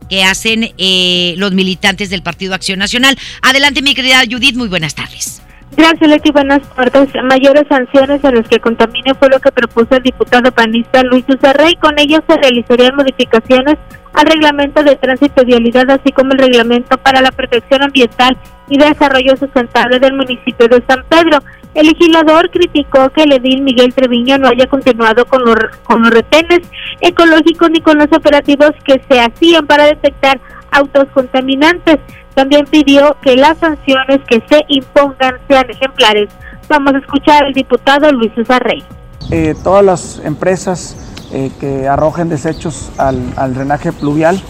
[0.09, 3.15] que hacen eh, los militantes del Partido Acción Nacional.
[3.43, 5.43] Adelante, mi querida Judith, muy buenas tardes.
[5.77, 6.31] Gracias, Leti.
[6.31, 7.09] Buenas tardes.
[7.23, 11.75] Mayores sanciones a los que contamine fue lo que propuso el diputado panista Luis Uzarrey.
[11.75, 13.75] Con ello se realizarían modificaciones
[14.13, 18.35] al reglamento de tránsito y vialidad, así como el reglamento para la protección ambiental
[18.67, 21.39] y desarrollo sustentable del municipio de San Pedro.
[21.75, 26.09] El legislador criticó que el edil Miguel Treviño no haya continuado con los, con los
[26.09, 26.61] retenes
[26.99, 30.39] ecológicos ni con los operativos que se hacían para detectar
[30.71, 31.99] autos contaminantes.
[32.39, 36.29] También pidió que las sanciones que se impongan sean ejemplares.
[36.69, 38.81] Vamos a escuchar al diputado Luis César Rey.
[39.29, 40.95] Eh, todas las empresas
[41.33, 44.41] eh, que arrojen desechos al, drenaje pluvial,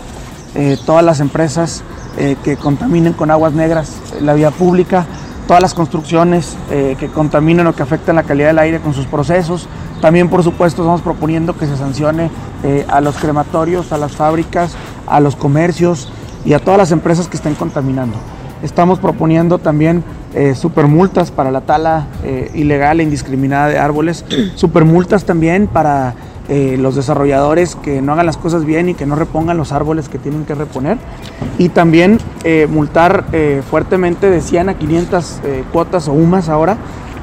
[0.53, 1.83] eh, todas las empresas
[2.43, 5.07] que contaminen con aguas negras la vía pública,
[5.47, 9.67] todas las construcciones que contaminen o que afecten la calidad del aire con sus procesos.
[9.99, 12.29] También, por supuesto, estamos proponiendo que se sancione
[12.89, 14.75] a los crematorios, a las fábricas,
[15.07, 16.11] a los comercios,
[16.45, 18.17] y a todas las empresas que estén contaminando.
[18.61, 24.25] Estamos proponiendo también eh, supermultas para la tala eh, ilegal e indiscriminada de árboles,
[24.55, 26.13] supermultas también para
[26.49, 30.09] eh, los desarrolladores que no hagan las cosas bien y que no repongan los árboles
[30.09, 30.97] que tienen que reponer.
[31.57, 32.19] Y también
[32.69, 33.25] multar
[33.69, 35.41] fuertemente de 100 a 500
[35.73, 36.77] cuotas o UMAS ahora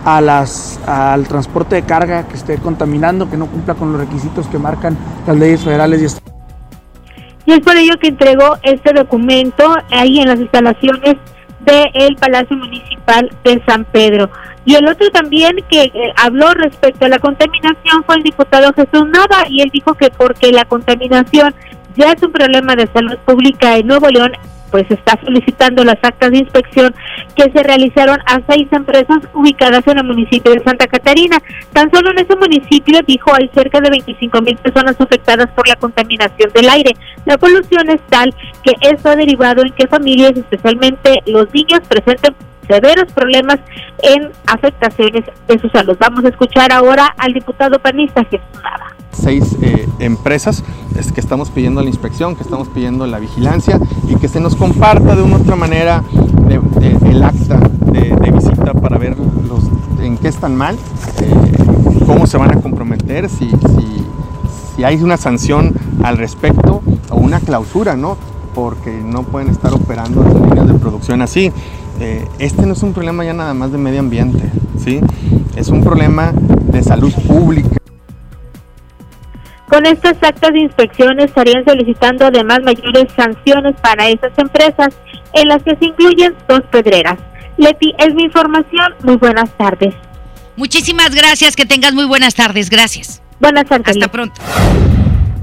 [0.05, 4.47] a las, al transporte de carga que esté contaminando, que no cumpla con los requisitos
[4.47, 6.05] que marcan las leyes federales y
[7.47, 11.17] y es por ello que entregó este documento ahí en las instalaciones
[11.61, 14.31] del Palacio Municipal de San Pedro.
[14.65, 19.09] Y el otro también que eh, habló respecto a la contaminación fue el diputado Jesús
[19.09, 21.55] Nava y él dijo que porque la contaminación
[21.97, 24.33] ya es un problema de salud pública en Nuevo León,
[24.71, 26.95] pues está solicitando las actas de inspección
[27.35, 31.39] que se realizaron a seis empresas ubicadas en el municipio de Santa Catarina.
[31.73, 35.77] Tan solo en ese municipio, dijo, hay cerca de 25 mil personas afectadas por la
[35.77, 36.93] contaminación del aire.
[37.25, 42.35] La polución es tal que esto ha derivado en que familias, especialmente los niños, presenten
[42.67, 43.59] severos problemas
[44.03, 45.97] en afectaciones de su salud.
[46.01, 50.63] Vamos a escuchar ahora al diputado panista Jesús Nava seis eh, empresas
[50.99, 54.57] es que estamos pidiendo la inspección, que estamos pidiendo la vigilancia y que se nos
[54.57, 56.03] comparta de una otra manera
[57.11, 57.59] el acta
[57.93, 59.65] de, visita para ver los,
[60.03, 60.77] en qué están mal,
[61.23, 63.51] eh, cómo se van a comprometer, si,
[64.77, 68.17] si, hay una sanción al respecto o una clausura, ¿no?
[68.55, 71.51] Porque no pueden estar operando las líneas de producción así.
[71.99, 75.01] Eh, este no es un problema ya nada más de medio ambiente, ¿sí?
[75.57, 76.33] Es un problema
[76.71, 77.79] de salud pública.
[79.69, 84.95] Con estas actas de inspección estarían solicitando además mayores sanciones para esas empresas
[85.33, 87.19] en las que se incluyen dos pedreras.
[87.57, 88.95] Leti, es mi información.
[89.03, 89.95] Muy buenas tardes.
[90.57, 92.71] Muchísimas gracias, que tengas muy buenas tardes.
[92.71, 93.23] Gracias.
[93.41, 93.89] Buenas tardes.
[93.89, 94.41] Hasta pronto.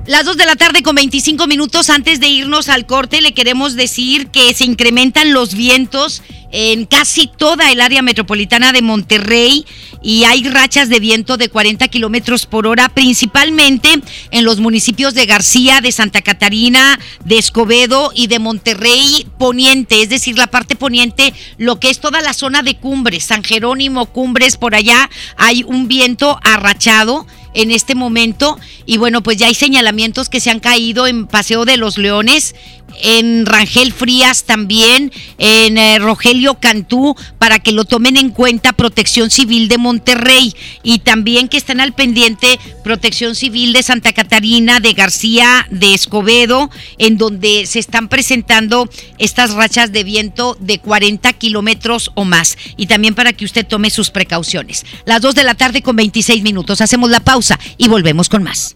[0.05, 3.75] Las 2 de la tarde con 25 minutos antes de irnos al corte le queremos
[3.75, 9.65] decir que se incrementan los vientos en casi toda el área metropolitana de Monterrey
[10.03, 13.89] y hay rachas de viento de 40 kilómetros por hora, principalmente
[14.31, 20.09] en los municipios de García, de Santa Catarina, de Escobedo y de Monterrey Poniente, es
[20.09, 24.57] decir, la parte poniente, lo que es toda la zona de Cumbres, San Jerónimo, Cumbres,
[24.57, 28.57] por allá hay un viento arrachado en este momento.
[28.85, 32.55] Y bueno, pues ya hay señalamientos que se han caído en Paseo de los Leones,
[33.01, 39.29] en Rangel Frías también, en eh, Rogelio Cantú, para que lo tomen en cuenta Protección
[39.29, 44.93] Civil de Monterrey y también que estén al pendiente Protección Civil de Santa Catarina, de
[44.93, 52.11] García, de Escobedo, en donde se están presentando estas rachas de viento de 40 kilómetros
[52.15, 52.57] o más.
[52.77, 54.85] Y también para que usted tome sus precauciones.
[55.05, 56.81] Las 2 de la tarde con 26 minutos.
[56.81, 58.75] Hacemos la pausa y volvemos con más.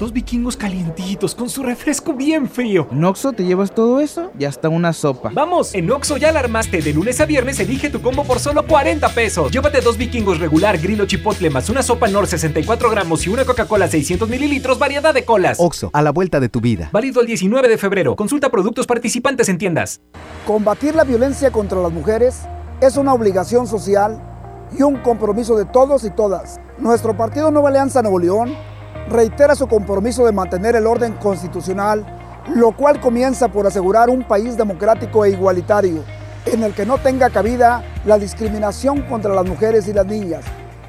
[0.00, 2.88] Dos vikingos calientitos con su refresco bien frío.
[2.90, 5.30] ¿En Oxo te llevas todo eso y hasta una sopa?
[5.34, 6.80] Vamos, en Oxo ya la armaste.
[6.80, 9.52] De lunes a viernes elige tu combo por solo 40 pesos.
[9.52, 13.88] Llévate dos vikingos regular, grillo chipotle más una sopa Nor 64 gramos y una Coca-Cola
[13.88, 15.58] 600 mililitros, variedad de colas.
[15.60, 16.88] Oxo, a la vuelta de tu vida.
[16.92, 18.16] Válido el 19 de febrero.
[18.16, 20.00] Consulta productos participantes en tiendas.
[20.46, 22.40] Combatir la violencia contra las mujeres
[22.80, 24.18] es una obligación social
[24.78, 26.58] y un compromiso de todos y todas.
[26.78, 28.69] Nuestro partido Nueva Alianza Nuevo León
[29.10, 32.06] reitera su compromiso de mantener el orden constitucional,
[32.54, 36.04] lo cual comienza por asegurar un país democrático e igualitario,
[36.46, 40.44] en el que no tenga cabida la discriminación contra las mujeres y las niñas,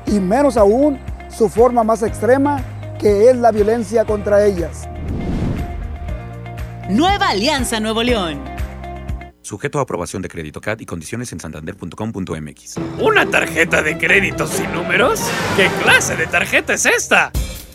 [0.05, 2.61] y menos aún su forma más extrema,
[2.99, 4.87] que es la violencia contra ellas.
[6.89, 8.51] Nueva Alianza Nuevo León.
[9.41, 12.75] Sujeto a aprobación de crédito CAT y condiciones en santander.com.mx.
[12.99, 15.19] ¿Una tarjeta de crédito sin números?
[15.57, 17.31] ¿Qué clase de tarjeta es esta?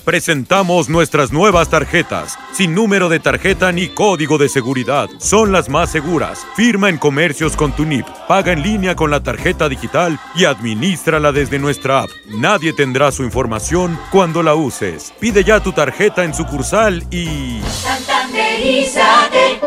[0.06, 5.08] Presentamos nuestras nuevas tarjetas, sin número de tarjeta ni código de seguridad.
[5.18, 6.46] Son las más seguras.
[6.54, 11.32] Firma en comercios con tu NIP, paga en línea con la tarjeta digital y administrala
[11.32, 12.10] desde nuestra app.
[12.28, 15.12] Nadie tendrá su información cuando la uses.
[15.18, 17.60] Pide ya tu tarjeta en sucursal y...
[17.68, 19.60] Santanderízate.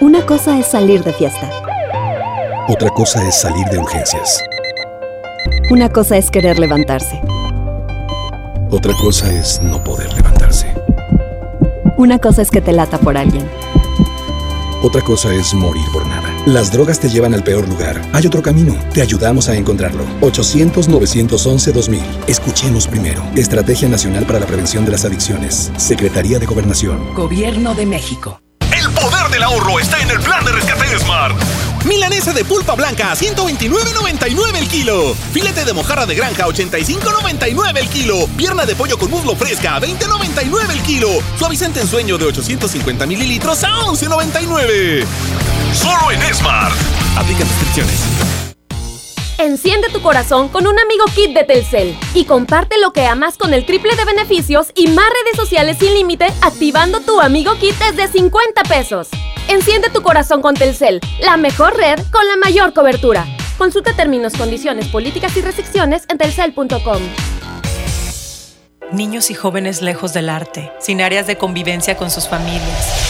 [0.00, 1.50] Una cosa es salir de fiesta.
[2.68, 4.42] Otra cosa es salir de urgencias.
[5.70, 7.22] Una cosa es querer levantarse.
[8.72, 10.66] Otra cosa es no poder levantarse.
[11.96, 13.48] Una cosa es que te lata por alguien.
[14.82, 16.28] Otra cosa es morir por nada.
[16.44, 18.02] Las drogas te llevan al peor lugar.
[18.12, 18.74] Hay otro camino.
[18.92, 20.02] Te ayudamos a encontrarlo.
[20.22, 22.00] 800-911-2000.
[22.26, 23.22] Escuchemos primero.
[23.36, 25.70] Estrategia Nacional para la Prevención de las Adicciones.
[25.76, 27.14] Secretaría de Gobernación.
[27.14, 28.40] Gobierno de México.
[28.76, 31.36] El poder del ahorro está en el plan de rescate de Smart.
[31.86, 35.14] Milanesa de pulpa blanca a 129.99 el kilo.
[35.32, 38.26] Filete de mojarra de granja a 85.99 el kilo.
[38.36, 41.08] Pierna de pollo con muslo fresca a 20.99 el kilo.
[41.38, 45.04] Suavizante en sueño de 850 mililitros a 11.99.
[45.74, 46.74] Solo en Smart.
[47.16, 48.49] Aplica restricciones.
[49.40, 53.54] Enciende tu corazón con un amigo kit de Telcel y comparte lo que amas con
[53.54, 58.06] el triple de beneficios y más redes sociales sin límite activando tu amigo kit desde
[58.06, 59.08] 50 pesos.
[59.48, 63.24] Enciende tu corazón con Telcel, la mejor red con la mayor cobertura.
[63.56, 67.00] Consulta términos, condiciones, políticas y restricciones en telcel.com.
[68.92, 73.09] Niños y jóvenes lejos del arte, sin áreas de convivencia con sus familias.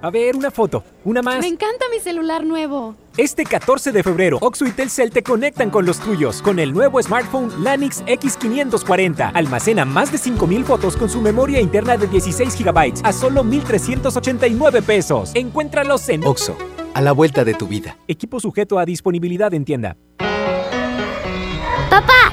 [0.00, 1.40] A ver, una foto, una más.
[1.40, 2.94] Me encanta mi celular nuevo.
[3.16, 7.02] Este 14 de febrero, Oxo y Telcel te conectan con los tuyos con el nuevo
[7.02, 9.32] smartphone Lanix X540.
[9.34, 14.82] Almacena más de 5000 fotos con su memoria interna de 16 GB a solo 1389
[14.82, 15.32] pesos.
[15.34, 16.56] Encuéntralos en Oxo,
[16.94, 17.96] a la vuelta de tu vida.
[18.06, 19.96] Equipo sujeto a disponibilidad en tienda.
[21.90, 22.32] Papá,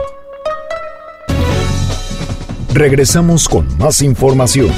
[2.73, 4.71] Regresamos con más información.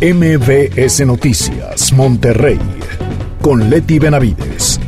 [0.00, 2.58] MBS Noticias, Monterrey,
[3.40, 4.80] con Leti Benavides.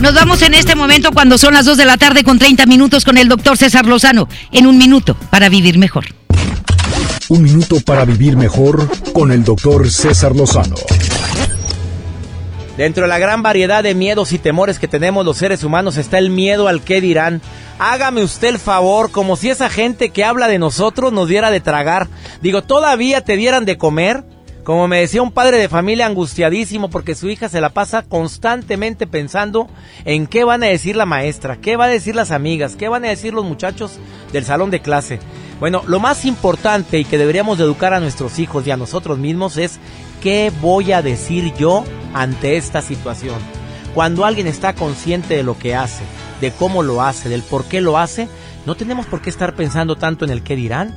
[0.00, 3.04] Nos vamos en este momento cuando son las 2 de la tarde con 30 minutos
[3.04, 4.28] con el doctor César Lozano.
[4.50, 6.06] En un minuto para vivir mejor.
[7.28, 10.74] Un minuto para vivir mejor con el doctor César Lozano.
[12.76, 16.18] Dentro de la gran variedad de miedos y temores que tenemos los seres humanos está
[16.18, 17.40] el miedo al qué dirán.
[17.78, 21.60] Hágame usted el favor, como si esa gente que habla de nosotros nos diera de
[21.60, 22.08] tragar.
[22.40, 24.24] Digo, ¿todavía te dieran de comer?
[24.62, 29.06] Como me decía un padre de familia angustiadísimo porque su hija se la pasa constantemente
[29.06, 29.68] pensando
[30.06, 33.04] en qué van a decir la maestra, qué van a decir las amigas, qué van
[33.04, 33.98] a decir los muchachos
[34.32, 35.18] del salón de clase.
[35.60, 39.58] Bueno, lo más importante y que deberíamos educar a nuestros hijos y a nosotros mismos
[39.58, 39.78] es
[40.22, 41.84] qué voy a decir yo
[42.14, 43.36] ante esta situación.
[43.94, 46.04] Cuando alguien está consciente de lo que hace,
[46.44, 48.28] de cómo lo hace, del por qué lo hace,
[48.66, 50.94] no tenemos por qué estar pensando tanto en el qué dirán.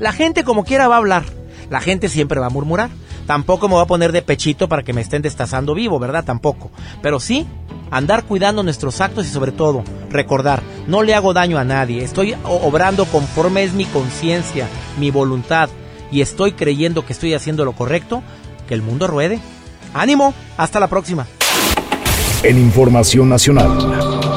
[0.00, 1.24] La gente como quiera va a hablar,
[1.70, 2.90] la gente siempre va a murmurar.
[3.26, 6.24] Tampoco me voy a poner de pechito para que me estén destazando vivo, ¿verdad?
[6.24, 6.70] Tampoco.
[7.02, 7.46] Pero sí,
[7.90, 12.34] andar cuidando nuestros actos y sobre todo, recordar, no le hago daño a nadie, estoy
[12.44, 14.66] obrando conforme es mi conciencia,
[14.98, 15.68] mi voluntad,
[16.10, 18.22] y estoy creyendo que estoy haciendo lo correcto,
[18.66, 19.40] que el mundo ruede.
[19.94, 21.26] Ánimo, hasta la próxima.
[22.42, 24.27] En Información Nacional.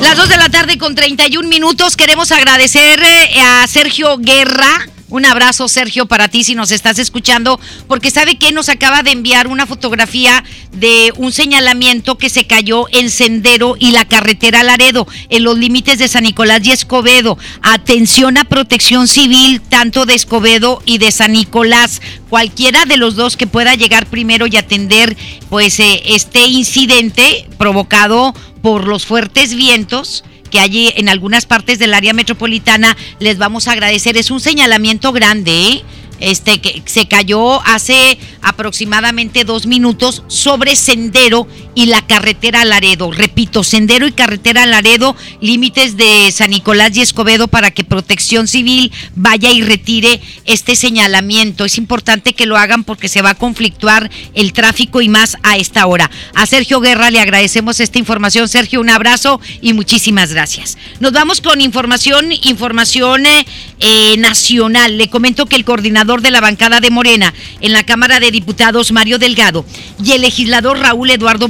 [0.00, 5.24] Las 2 de la tarde con 31 minutos queremos agradecer eh, a Sergio Guerra un
[5.24, 9.46] abrazo, Sergio, para ti si nos estás escuchando, porque sabe que nos acaba de enviar
[9.46, 15.44] una fotografía de un señalamiento que se cayó en Sendero y la carretera Laredo, en
[15.44, 17.38] los límites de San Nicolás y Escobedo.
[17.62, 22.02] Atención a protección civil, tanto de Escobedo y de San Nicolás.
[22.28, 25.16] Cualquiera de los dos que pueda llegar primero y atender,
[25.48, 28.34] pues, eh, este incidente provocado
[28.66, 33.72] por los fuertes vientos que allí en algunas partes del área metropolitana les vamos a
[33.72, 34.16] agradecer.
[34.16, 35.84] Es un señalamiento grande, ¿eh?
[36.18, 43.12] este que se cayó hace aproximadamente dos minutos sobre Sendero y la carretera Laredo.
[43.12, 48.90] Repito, Sendero y carretera Laredo, límites de San Nicolás y Escobedo para que Protección Civil
[49.14, 51.66] vaya y retire este señalamiento.
[51.66, 55.58] Es importante que lo hagan porque se va a conflictuar el tráfico y más a
[55.58, 56.10] esta hora.
[56.34, 58.48] A Sergio Guerra le agradecemos esta información.
[58.48, 60.78] Sergio, un abrazo y muchísimas gracias.
[61.00, 63.46] Nos vamos con información, información eh,
[63.80, 64.96] eh, nacional.
[64.96, 68.92] Le comento que el coordinador de la bancada de Morena en la Cámara de Diputados,
[68.92, 69.66] Mario Delgado,
[70.02, 71.48] y el legislador Raúl Eduardo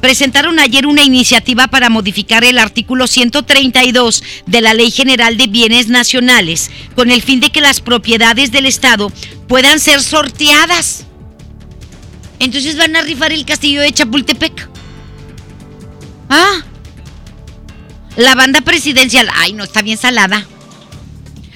[0.00, 5.88] Presentaron ayer una iniciativa para modificar el artículo 132 de la Ley General de Bienes
[5.88, 9.12] Nacionales, con el fin de que las propiedades del Estado
[9.48, 11.04] puedan ser sorteadas.
[12.38, 14.68] Entonces van a rifar el castillo de Chapultepec.
[16.30, 16.62] Ah.
[18.16, 20.46] La banda presidencial, ay, no, está bien salada.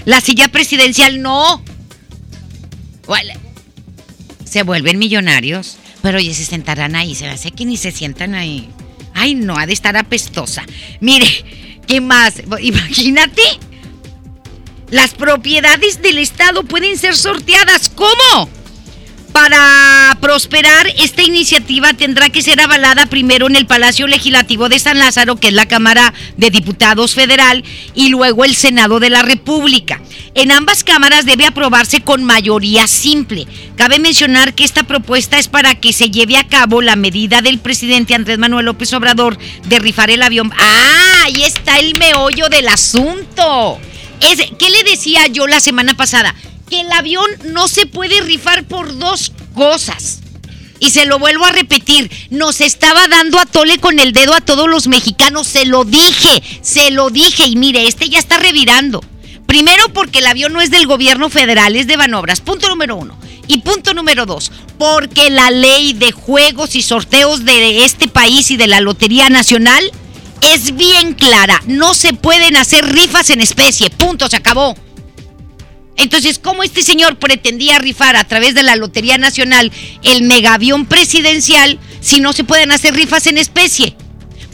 [0.05, 1.63] La silla presidencial, no
[4.45, 8.69] se vuelven millonarios, pero ya se sentarán ahí, se hace que ni se sientan ahí.
[9.15, 10.65] Ay, no, ha de estar apestosa.
[11.01, 11.27] Mire,
[11.87, 12.35] ¿qué más?
[12.61, 13.43] Imagínate.
[14.91, 17.91] Las propiedades del Estado pueden ser sorteadas.
[17.91, 18.49] ¿Cómo?
[19.41, 24.99] Para prosperar, esta iniciativa tendrá que ser avalada primero en el Palacio Legislativo de San
[24.99, 27.63] Lázaro, que es la Cámara de Diputados Federal,
[27.95, 30.01] y luego el Senado de la República.
[30.35, 33.47] En ambas cámaras debe aprobarse con mayoría simple.
[33.77, 37.61] Cabe mencionar que esta propuesta es para que se lleve a cabo la medida del
[37.61, 40.53] presidente Andrés Manuel López Obrador de rifar el avión.
[40.59, 41.23] ¡Ah!
[41.27, 43.79] Ahí está el meollo del asunto.
[44.59, 46.35] ¿Qué le decía yo la semana pasada?
[46.69, 50.21] Que el avión no se puede rifar por dos cosas.
[50.81, 54.41] Y se lo vuelvo a repetir, nos estaba dando a tole con el dedo a
[54.41, 59.03] todos los mexicanos, se lo dije, se lo dije y mire, este ya está revirando.
[59.47, 63.19] Primero porque el avión no es del gobierno federal, es de Banobras, punto número uno.
[63.49, 68.59] Y punto número dos, porque la ley de juegos y sorteos de este país y
[68.59, 69.91] de la Lotería Nacional
[70.43, 74.77] es bien clara, no se pueden hacer rifas en especie, punto, se acabó.
[75.99, 81.79] Entonces, ¿cómo este señor pretendía rifar a través de la Lotería Nacional el megavión presidencial
[82.01, 83.97] si no se pueden hacer rifas en especie?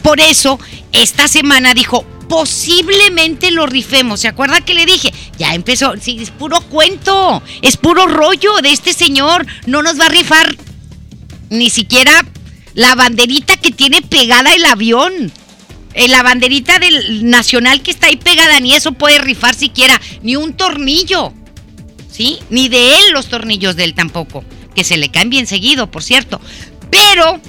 [0.01, 0.59] Por eso,
[0.91, 4.21] esta semana dijo, posiblemente lo rifemos.
[4.21, 5.13] ¿Se acuerda que le dije?
[5.37, 9.45] Ya empezó, sí, es puro cuento, es puro rollo de este señor.
[9.67, 10.55] No nos va a rifar
[11.49, 12.25] ni siquiera
[12.73, 15.31] la banderita que tiene pegada el avión.
[15.95, 20.35] Eh, la banderita del nacional que está ahí pegada, ni eso puede rifar siquiera, ni
[20.35, 21.33] un tornillo.
[22.11, 22.39] ¿Sí?
[22.49, 24.43] Ni de él los tornillos de él tampoco.
[24.75, 26.41] que se le caen bien seguido, por cierto.
[26.91, 27.39] Pero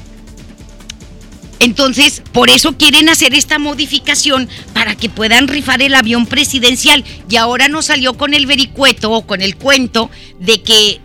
[1.58, 7.04] entonces, por eso quieren hacer esta modificación para que puedan rifar el avión presidencial.
[7.28, 10.08] Y ahora nos salió con el vericueto o con el cuento
[10.38, 11.00] de que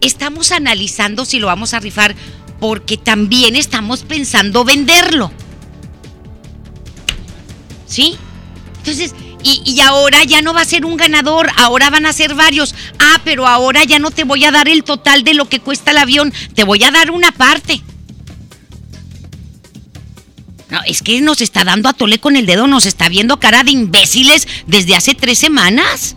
[0.00, 2.14] estamos analizando si lo vamos a rifar
[2.60, 5.30] porque también estamos pensando venderlo.
[7.88, 8.16] ¿Sí?
[8.78, 12.34] Entonces, y, y, ahora ya no va a ser un ganador, ahora van a ser
[12.34, 12.74] varios.
[12.98, 15.92] Ah, pero ahora ya no te voy a dar el total de lo que cuesta
[15.92, 17.82] el avión, te voy a dar una parte.
[20.70, 23.62] No, es que nos está dando a tole con el dedo, nos está viendo cara
[23.62, 26.16] de imbéciles desde hace tres semanas.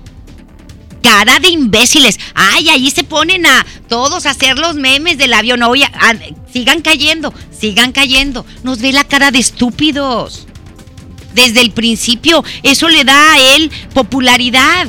[1.01, 2.19] Cara de imbéciles.
[2.35, 5.63] Ay, ahí se ponen a todos a hacer los memes del avión.
[5.63, 6.15] Oye, a,
[6.51, 8.45] sigan cayendo, sigan cayendo.
[8.63, 10.47] Nos ve la cara de estúpidos.
[11.33, 14.87] Desde el principio, eso le da a él popularidad.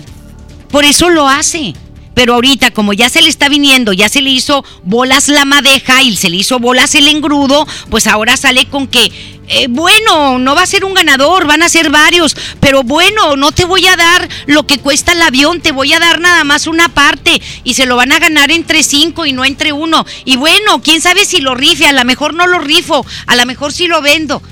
[0.70, 1.74] Por eso lo hace.
[2.14, 6.02] Pero ahorita, como ya se le está viniendo, ya se le hizo bolas la madeja
[6.02, 9.10] y se le hizo bolas el engrudo, pues ahora sale con que,
[9.48, 13.52] eh, bueno, no va a ser un ganador, van a ser varios, pero bueno, no
[13.52, 16.66] te voy a dar lo que cuesta el avión, te voy a dar nada más
[16.66, 20.04] una parte y se lo van a ganar entre cinco y no entre uno.
[20.26, 23.46] Y bueno, quién sabe si lo rife, a lo mejor no lo rifo, a lo
[23.46, 24.42] mejor sí lo vendo.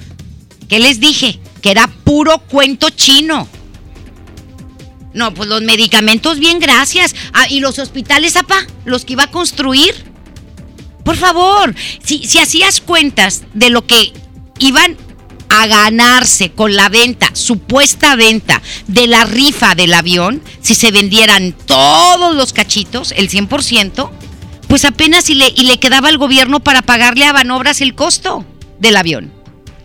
[0.68, 1.40] ¿Qué les dije?
[1.60, 3.48] Que era puro cuento chino.
[5.12, 7.14] No, pues los medicamentos, bien, gracias.
[7.32, 8.66] Ah, ¿y los hospitales, apá?
[8.84, 10.10] ¿Los que iba a construir?
[11.04, 14.12] Por favor, si, hacías cuentas de lo que
[14.58, 14.96] iban
[15.48, 21.52] a ganarse con la venta, supuesta venta de la rifa del avión, si se vendieran
[21.52, 24.10] todos los cachitos, el 100%,
[24.68, 28.44] pues apenas y le, y le quedaba al gobierno para pagarle a Banobras el costo
[28.78, 29.39] del avión.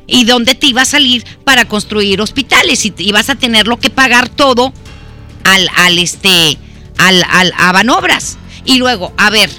[0.08, 2.86] ¿Y dónde te iba a salir para construir hospitales?
[2.86, 4.74] Y ibas a tenerlo que pagar todo
[5.44, 6.58] al, al este,
[6.98, 8.38] al, al, a Banobras.
[8.66, 9.50] Y luego, a ver,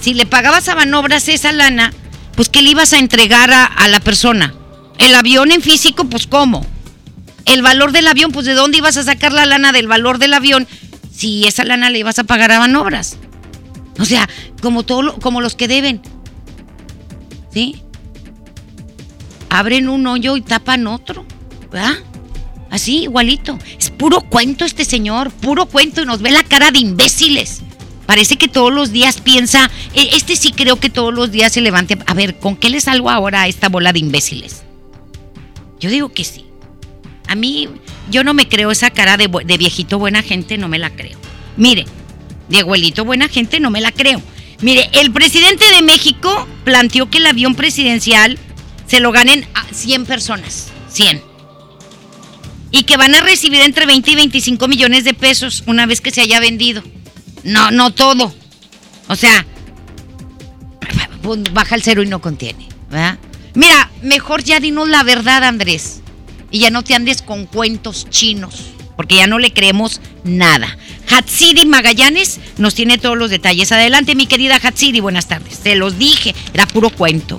[0.00, 1.92] si le pagabas a Banobras esa lana,
[2.34, 4.54] pues ¿qué le ibas a entregar a, a, la persona?
[4.98, 6.64] El avión en físico, pues ¿cómo?
[7.44, 10.34] El valor del avión, pues ¿de dónde ibas a sacar la lana del valor del
[10.34, 10.68] avión
[11.12, 13.16] si esa lana le ibas a pagar a Banobras?
[13.98, 14.28] O sea,
[14.62, 16.00] como, todo, como los que deben.
[17.52, 17.82] ¿Sí?
[19.50, 21.24] Abren un hoyo y tapan otro.
[21.70, 21.96] ¿Verdad?
[22.70, 23.58] Así, igualito.
[23.78, 27.62] Es puro cuento este señor, puro cuento y nos ve la cara de imbéciles.
[28.06, 31.98] Parece que todos los días piensa, este sí creo que todos los días se levante.
[32.06, 34.62] A ver, ¿con qué le salgo ahora a esta bola de imbéciles?
[35.78, 36.46] Yo digo que sí.
[37.26, 37.68] A mí,
[38.10, 41.18] yo no me creo esa cara de, de viejito buena gente, no me la creo.
[41.58, 41.84] Mire,
[42.48, 44.22] de abuelito buena gente, no me la creo.
[44.60, 48.38] Mire, el presidente de México planteó que el avión presidencial
[48.88, 50.68] se lo ganen a 100 personas.
[50.90, 51.28] 100
[52.70, 56.10] y que van a recibir entre 20 y 25 millones de pesos una vez que
[56.10, 56.82] se haya vendido.
[57.44, 58.34] No, no todo.
[59.08, 59.46] O sea,
[61.52, 62.68] baja el cero y no contiene.
[62.90, 63.18] ¿verdad?
[63.54, 66.00] Mira, mejor ya dinos la verdad, Andrés.
[66.50, 68.66] Y ya no te andes con cuentos chinos,
[68.96, 70.78] porque ya no le creemos nada.
[71.10, 73.72] Hatsiri Magallanes nos tiene todos los detalles.
[73.72, 75.58] Adelante, mi querida Hatsiri, buenas tardes.
[75.62, 77.38] Se los dije, era puro cuento.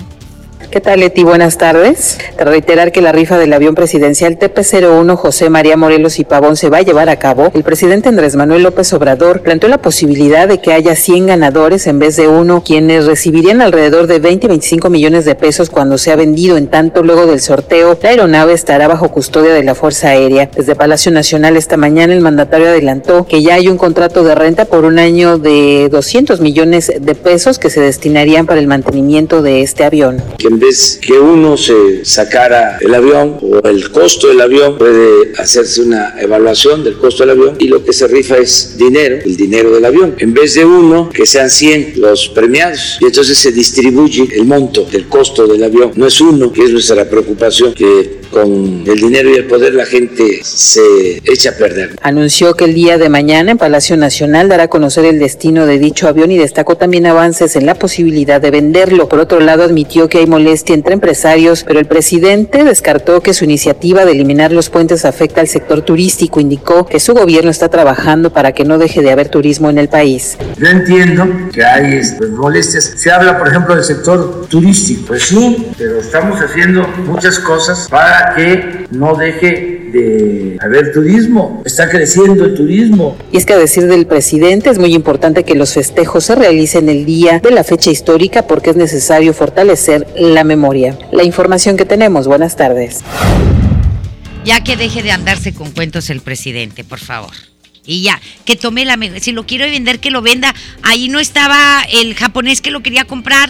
[0.72, 1.24] ¿Qué tal, Leti?
[1.24, 2.20] Buenas tardes.
[2.38, 6.70] Te reiterar que la rifa del avión presidencial TP-01 José María Morelos y Pavón se
[6.70, 7.50] va a llevar a cabo.
[7.56, 11.98] El presidente Andrés Manuel López Obrador planteó la posibilidad de que haya 100 ganadores en
[11.98, 16.16] vez de uno, quienes recibirían alrededor de 20 y 25 millones de pesos cuando sea
[16.16, 16.56] vendido.
[16.56, 20.52] En tanto, luego del sorteo, la aeronave estará bajo custodia de la Fuerza Aérea.
[20.56, 24.66] Desde Palacio Nacional esta mañana, el mandatario adelantó que ya hay un contrato de renta
[24.66, 29.64] por un año de 200 millones de pesos que se destinarían para el mantenimiento de
[29.64, 30.22] este avión
[30.60, 35.82] en vez que uno se sacara el avión o el costo del avión, puede hacerse
[35.82, 39.72] una evaluación del costo del avión y lo que se rifa es dinero, el dinero
[39.72, 40.16] del avión.
[40.18, 44.84] En vez de uno, que sean 100 los premiados y entonces se distribuye el monto
[44.84, 45.94] del costo del avión.
[45.96, 49.86] No es uno, que es nuestra preocupación, que con el dinero y el poder la
[49.86, 51.96] gente se echa a perder.
[52.02, 55.80] Anunció que el día de mañana en Palacio Nacional dará a conocer el destino de
[55.80, 59.10] dicho avión y destacó también avances en la posibilidad de venderlo.
[59.10, 63.44] Por otro lado, admitió que hay molestia entre empresarios, pero el presidente descartó que su
[63.44, 66.40] iniciativa de eliminar los puentes afecta al sector turístico.
[66.40, 69.90] Indicó que su gobierno está trabajando para que no deje de haber turismo en el
[69.90, 70.40] país.
[70.58, 72.94] Yo entiendo que hay pues, molestias.
[72.96, 75.10] Se habla, por ejemplo, del sector turístico.
[75.10, 81.62] Pues sí, pero estamos haciendo muchas cosas para que no deje de haber turismo.
[81.66, 83.18] Está creciendo el turismo.
[83.32, 86.90] Y es que a decir del presidente es muy importante que los festejos se realicen
[86.90, 90.98] el día de la fecha histórica porque es necesario fortalecer la memoria.
[91.12, 92.28] La información que tenemos.
[92.28, 93.00] Buenas tardes.
[94.46, 97.32] Ya que deje de andarse con cuentos el presidente, por favor.
[97.86, 99.20] Y ya, que tome la mejor.
[99.20, 100.54] Si lo quiere vender, que lo venda.
[100.84, 103.50] Ahí no estaba el japonés que lo quería comprar.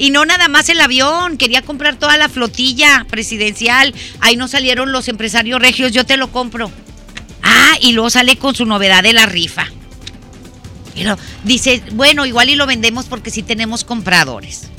[0.00, 3.94] Y no nada más el avión, quería comprar toda la flotilla presidencial.
[4.20, 6.72] Ahí no salieron los empresarios regios, yo te lo compro.
[7.42, 9.66] Ah, y luego sale con su novedad de la rifa.
[10.96, 11.04] Y
[11.44, 14.70] dice, bueno, igual y lo vendemos porque sí tenemos compradores.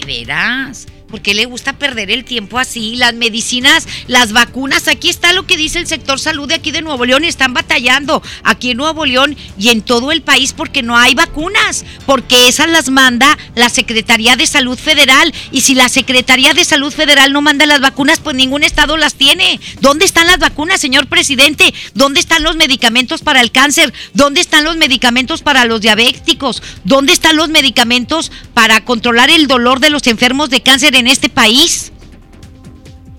[0.00, 0.86] ¿De veras?
[1.14, 2.96] ¿Por qué le gusta perder el tiempo así?
[2.96, 6.82] Las medicinas, las vacunas, aquí está lo que dice el sector salud de aquí de
[6.82, 7.22] Nuevo León.
[7.22, 11.84] Están batallando aquí en Nuevo León y en todo el país porque no hay vacunas,
[12.04, 15.32] porque esas las manda la Secretaría de Salud Federal.
[15.52, 19.14] Y si la Secretaría de Salud Federal no manda las vacunas, pues ningún estado las
[19.14, 19.60] tiene.
[19.80, 21.72] ¿Dónde están las vacunas, señor presidente?
[21.94, 23.94] ¿Dónde están los medicamentos para el cáncer?
[24.14, 26.60] ¿Dónde están los medicamentos para los diabéticos?
[26.82, 31.28] ¿Dónde están los medicamentos para controlar el dolor de los enfermos de cáncer en este
[31.28, 31.92] país?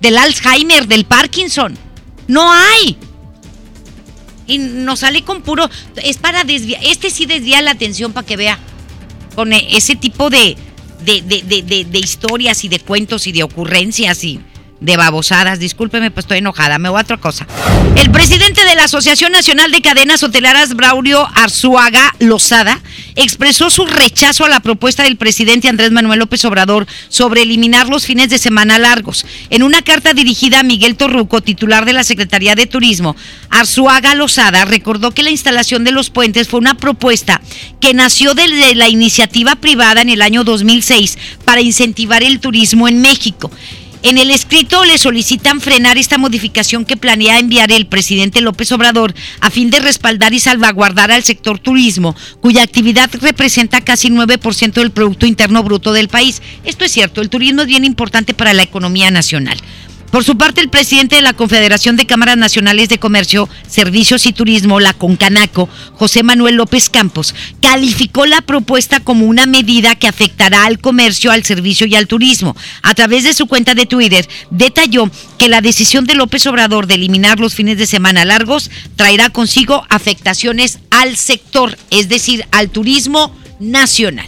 [0.01, 1.77] Del Alzheimer, del Parkinson.
[2.27, 2.97] No hay.
[4.47, 5.69] Y nos sale con puro.
[6.03, 6.81] Es para desviar.
[6.83, 8.59] Este sí desvía la atención para que vea.
[9.35, 10.55] Con e- ese tipo de-
[11.03, 14.39] de- de- de historias y de cuentos y de ocurrencias y
[14.79, 15.59] de babosadas.
[15.59, 16.77] Discúlpeme, pues estoy enojada.
[16.77, 17.47] Me voy a otra cosa.
[17.95, 22.81] El presidente de la Asociación Nacional de Cadenas Hoteleras, Braulio Arzuaga Lozada,
[23.15, 28.05] expresó su rechazo a la propuesta del presidente Andrés Manuel López Obrador sobre eliminar los
[28.05, 29.25] fines de semana largos.
[29.49, 33.15] En una carta dirigida a Miguel Torruco, titular de la Secretaría de Turismo,
[33.49, 37.41] Arzuaga Lozada recordó que la instalación de los puentes fue una propuesta
[37.79, 43.01] que nació desde la iniciativa privada en el año 2006 para incentivar el turismo en
[43.01, 43.51] México.
[44.05, 49.15] En el escrito le solicitan frenar esta modificación que planea enviar el presidente López Obrador
[49.41, 54.91] a fin de respaldar y salvaguardar al sector turismo, cuya actividad representa casi 9% del
[54.91, 56.43] Producto Interno Bruto del país.
[56.65, 59.57] Esto es cierto, el turismo es bien importante para la economía nacional.
[60.11, 64.31] Por su parte, el presidente de la Confederación de Cámaras Nacionales de Comercio, Servicios y
[64.31, 70.65] Turismo, la Concanaco, José Manuel López Campos, calificó la propuesta como una medida que afectará
[70.65, 72.55] al comercio, al servicio y al turismo.
[72.81, 76.95] A través de su cuenta de Twitter, detalló que la decisión de López Obrador de
[76.95, 83.35] eliminar los fines de semana largos traerá consigo afectaciones al sector, es decir, al turismo
[83.59, 84.27] nacional.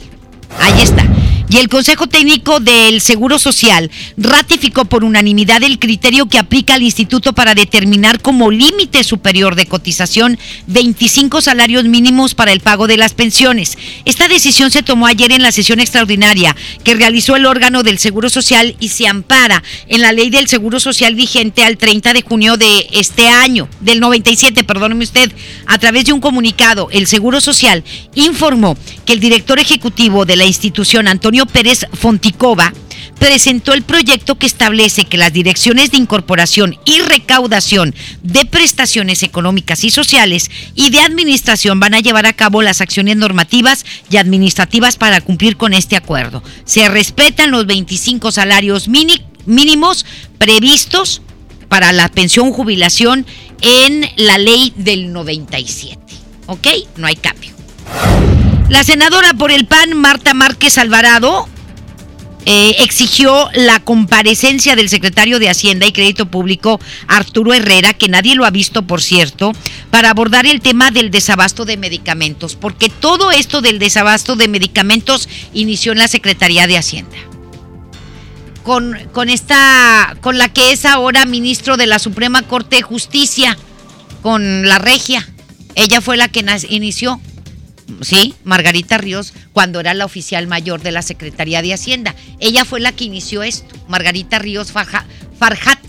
[0.59, 1.16] Ahí está.
[1.49, 6.81] Y el Consejo Técnico del Seguro Social ratificó por unanimidad el criterio que aplica al
[6.81, 10.37] instituto para determinar como límite superior de cotización
[10.67, 13.77] 25 salarios mínimos para el pago de las pensiones.
[14.03, 18.29] Esta decisión se tomó ayer en la sesión extraordinaria que realizó el órgano del Seguro
[18.29, 22.57] Social y se ampara en la ley del Seguro Social vigente al 30 de junio
[22.57, 25.31] de este año, del 97, perdóneme usted.
[25.65, 27.85] A través de un comunicado, el Seguro Social
[28.15, 32.73] informó que el director ejecutivo de la institución, Antonio Pérez Fonticova,
[33.19, 39.83] presentó el proyecto que establece que las direcciones de incorporación y recaudación de prestaciones económicas
[39.83, 44.97] y sociales y de administración van a llevar a cabo las acciones normativas y administrativas
[44.97, 46.43] para cumplir con este acuerdo.
[46.65, 50.05] Se respetan los 25 salarios mínimos
[50.37, 51.21] previstos
[51.69, 53.25] para la pensión jubilación
[53.61, 55.99] en la ley del 97.
[56.45, 56.67] ¿Ok?
[56.95, 57.51] No hay cambio.
[58.69, 61.47] La senadora por el PAN, Marta Márquez Alvarado,
[62.45, 68.35] eh, exigió la comparecencia del secretario de Hacienda y Crédito Público, Arturo Herrera, que nadie
[68.35, 69.53] lo ha visto, por cierto,
[69.89, 75.29] para abordar el tema del desabasto de medicamentos, porque todo esto del desabasto de medicamentos
[75.53, 77.17] inició en la Secretaría de Hacienda.
[78.63, 83.57] Con, con esta, con la que es ahora ministro de la Suprema Corte de Justicia,
[84.21, 85.25] con la regia.
[85.75, 87.21] Ella fue la que inició.
[88.01, 92.15] Sí, Margarita Ríos, cuando era la oficial mayor de la Secretaría de Hacienda.
[92.39, 95.05] Ella fue la que inició esto, Margarita Ríos Farja-
[95.39, 95.79] Farhat.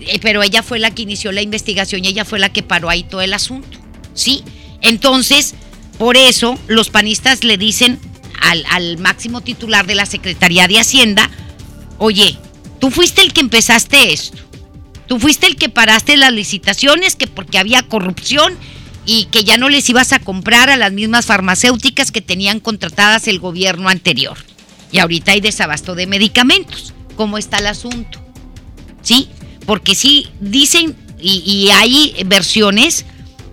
[0.00, 2.88] Eh, pero ella fue la que inició la investigación y ella fue la que paró
[2.90, 3.78] ahí todo el asunto.
[4.14, 4.42] ¿Sí?
[4.82, 5.54] Entonces,
[5.98, 7.98] por eso los panistas le dicen
[8.42, 11.30] al, al máximo titular de la Secretaría de Hacienda,
[11.98, 12.38] oye,
[12.78, 14.38] tú fuiste el que empezaste esto.
[15.06, 18.54] Tú fuiste el que paraste las licitaciones, que porque había corrupción
[19.06, 23.28] y que ya no les ibas a comprar a las mismas farmacéuticas que tenían contratadas
[23.28, 24.36] el gobierno anterior.
[24.92, 26.92] Y ahorita hay desabasto de medicamentos.
[27.16, 28.20] ¿Cómo está el asunto?
[29.02, 29.28] ¿Sí?
[29.66, 33.04] Porque sí dicen, y, y hay versiones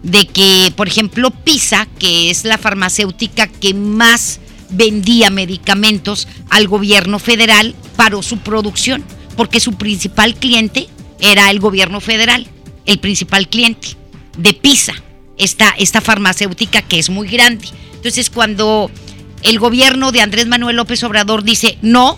[0.03, 4.39] de que, por ejemplo, PISA, que es la farmacéutica que más
[4.69, 9.03] vendía medicamentos al gobierno federal, paró su producción,
[9.35, 10.87] porque su principal cliente
[11.19, 12.47] era el gobierno federal,
[12.85, 13.89] el principal cliente
[14.37, 14.93] de PISA,
[15.37, 17.67] esta, esta farmacéutica que es muy grande.
[17.93, 18.89] Entonces, cuando
[19.43, 22.17] el gobierno de Andrés Manuel López Obrador dice, no,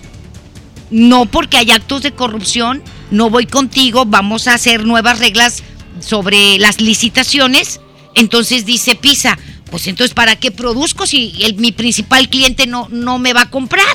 [0.91, 5.63] no porque hay actos de corrupción, no voy contigo, vamos a hacer nuevas reglas
[5.99, 7.81] sobre las licitaciones,
[8.15, 9.37] entonces dice Pisa,
[9.69, 13.85] pues entonces ¿para qué produzco si mi principal cliente no, no me va a comprar?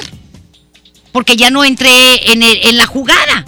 [1.12, 3.44] Porque ya no entré en, el- en la jugada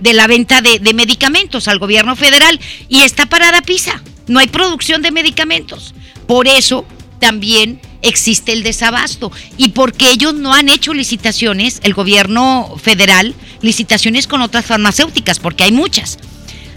[0.00, 2.58] de la venta de, de medicamentos al gobierno federal
[2.88, 4.02] y está parada Pisa.
[4.32, 5.94] No hay producción de medicamentos.
[6.26, 6.86] Por eso
[7.20, 9.30] también existe el desabasto.
[9.58, 15.64] Y porque ellos no han hecho licitaciones, el gobierno federal, licitaciones con otras farmacéuticas, porque
[15.64, 16.18] hay muchas.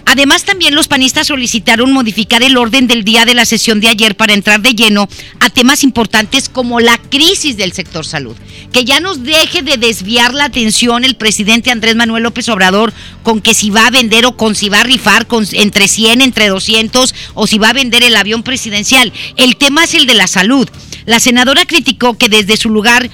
[0.05, 4.15] Además, también los panistas solicitaron modificar el orden del día de la sesión de ayer
[4.15, 8.35] para entrar de lleno a temas importantes como la crisis del sector salud.
[8.71, 12.93] Que ya nos deje de desviar la atención el presidente Andrés Manuel López Obrador
[13.23, 16.47] con que si va a vender o con si va a rifar entre 100, entre
[16.49, 19.11] 200 o si va a vender el avión presidencial.
[19.37, 20.69] El tema es el de la salud.
[21.05, 23.09] La senadora criticó que desde su lugar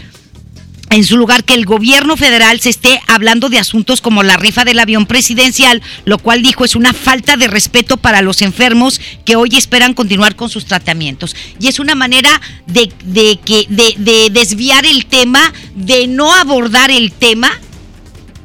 [0.92, 4.66] en su lugar que el gobierno federal se esté hablando de asuntos como la rifa
[4.66, 9.38] del avión presidencial, lo cual dijo es una falta de respeto para los enfermos que
[9.38, 11.34] hoy esperan continuar con sus tratamientos.
[11.62, 16.92] Y es una manera de, de que, de, de desviar el tema, de no abordar
[16.92, 17.50] el tema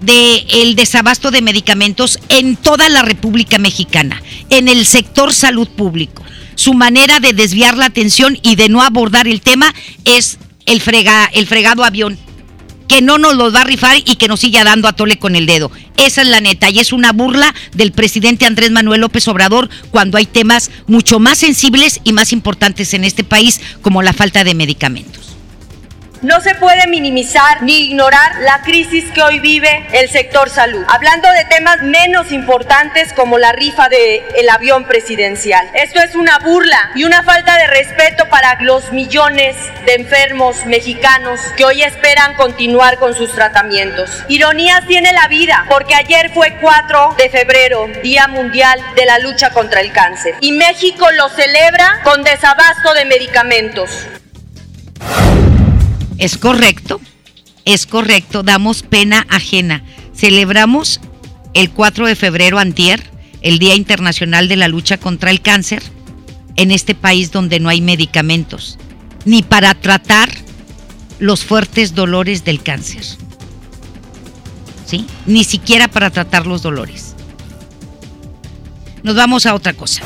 [0.00, 6.22] del el desabasto de medicamentos en toda la República Mexicana, en el sector salud público.
[6.54, 9.74] Su manera de desviar la atención y de no abordar el tema
[10.04, 12.18] es el, frega, el fregado avión
[12.88, 15.36] que no nos los va a rifar y que nos siga dando a tole con
[15.36, 15.70] el dedo.
[15.96, 20.18] Esa es la neta y es una burla del presidente Andrés Manuel López Obrador cuando
[20.18, 24.54] hay temas mucho más sensibles y más importantes en este país como la falta de
[24.54, 25.25] medicamentos.
[26.22, 31.30] No se puede minimizar ni ignorar la crisis que hoy vive el sector salud, hablando
[31.30, 35.68] de temas menos importantes como la rifa del avión presidencial.
[35.74, 41.38] Esto es una burla y una falta de respeto para los millones de enfermos mexicanos
[41.54, 44.24] que hoy esperan continuar con sus tratamientos.
[44.28, 49.50] Ironías tiene la vida, porque ayer fue 4 de febrero, Día Mundial de la Lucha
[49.50, 53.90] contra el Cáncer, y México lo celebra con desabasto de medicamentos.
[56.18, 57.00] Es correcto,
[57.64, 59.82] es correcto, damos pena ajena.
[60.14, 61.00] Celebramos
[61.52, 63.02] el 4 de febrero antier,
[63.42, 65.82] el Día Internacional de la Lucha contra el Cáncer,
[66.56, 68.78] en este país donde no hay medicamentos,
[69.24, 70.30] ni para tratar
[71.18, 73.04] los fuertes dolores del cáncer.
[74.86, 75.06] ¿Sí?
[75.26, 77.14] Ni siquiera para tratar los dolores.
[79.02, 80.02] Nos vamos a otra cosa.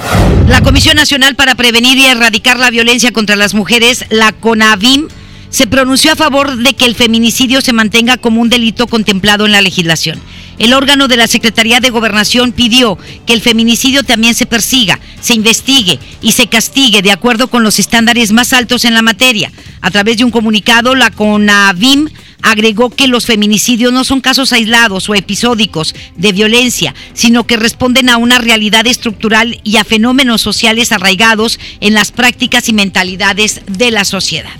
[0.48, 5.08] La Comisión Nacional para Prevenir y Erradicar la Violencia contra las Mujeres, la CONAVIM,
[5.50, 9.52] se pronunció a favor de que el feminicidio se mantenga como un delito contemplado en
[9.52, 10.20] la legislación.
[10.58, 15.34] El órgano de la Secretaría de Gobernación pidió que el feminicidio también se persiga, se
[15.34, 19.50] investigue y se castigue de acuerdo con los estándares más altos en la materia.
[19.80, 22.10] A través de un comunicado, la CONAVIM
[22.42, 28.08] agregó que los feminicidios no son casos aislados o episódicos de violencia, sino que responden
[28.08, 33.90] a una realidad estructural y a fenómenos sociales arraigados en las prácticas y mentalidades de
[33.90, 34.52] la sociedad.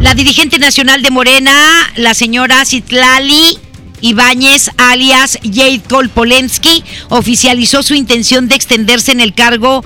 [0.00, 1.52] La dirigente nacional de Morena,
[1.96, 3.58] la señora Citlali
[4.00, 9.84] Ibáñez, alias Jade Kolpolensky, oficializó su intención de extenderse en el cargo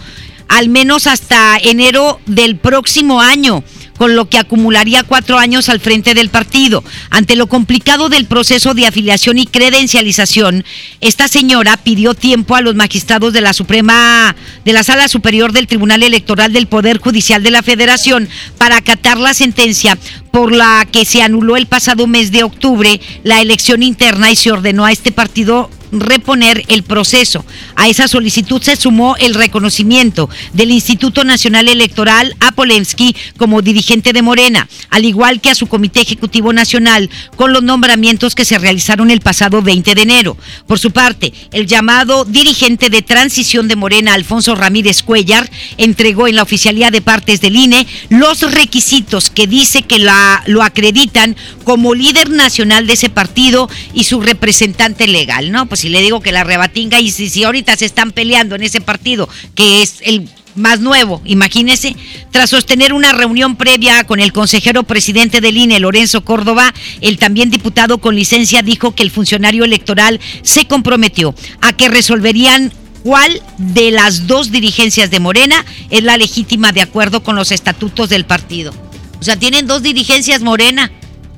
[0.49, 3.65] al menos hasta enero del próximo año
[3.97, 6.83] con lo que acumularía cuatro años al frente del partido.
[7.11, 10.65] Ante lo complicado del proceso de afiliación y credencialización,
[11.01, 14.35] esta señora pidió tiempo a los magistrados de la Suprema,
[14.65, 18.29] de la Sala Superior del Tribunal Electoral del Poder Judicial de la Federación
[18.59, 19.99] para acatar la sentencia
[20.31, 24.51] por la que se anuló el pasado mes de octubre la elección interna y se
[24.51, 27.45] ordenó a este partido reponer el proceso.
[27.77, 34.13] A esa solicitud se sumó el reconocimiento del Instituto Nacional Electoral a Polensky como dirigente
[34.13, 38.59] de Morena, al igual que a su Comité Ejecutivo Nacional con los nombramientos que se
[38.59, 40.37] realizaron el pasado 20 de enero.
[40.67, 46.37] Por su parte, el llamado dirigente de transición de Morena, Alfonso Ramírez Cuellar, entregó en
[46.37, 51.95] la oficialía de partes del INE los requisitos que dice que la, lo acreditan como
[51.95, 55.67] líder nacional de ese partido y su representante legal, ¿no?
[55.67, 58.63] Pues si le digo que la rebatinga y si, si ahorita se están peleando en
[58.63, 61.97] ese partido, que es el más nuevo, imagínese,
[62.31, 67.51] tras sostener una reunión previa con el consejero presidente del INE, Lorenzo Córdoba, el también
[67.51, 73.91] diputado con licencia dijo que el funcionario electoral se comprometió a que resolverían cuál de
[73.91, 78.73] las dos dirigencias de Morena es la legítima de acuerdo con los estatutos del partido.
[79.21, 80.91] O sea, tienen dos dirigencias Morena,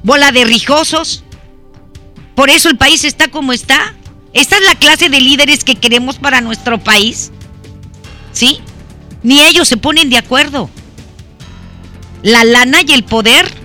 [0.03, 1.23] bola de rijosos.
[2.35, 3.95] Por eso el país está como está.
[4.35, 7.33] Esta es la clase de líderes que queremos para nuestro país.
[8.33, 8.61] ¿Sí?
[9.23, 10.69] Ni ellos se ponen de acuerdo.
[12.23, 13.65] La lana y el poder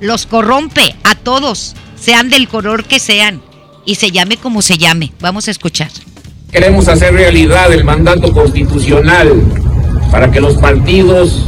[0.00, 3.40] los corrompe a todos, sean del color que sean,
[3.84, 5.12] y se llame como se llame.
[5.20, 5.88] Vamos a escuchar.
[6.50, 9.32] Queremos hacer realidad el mandato constitucional
[10.10, 11.44] para que los partidos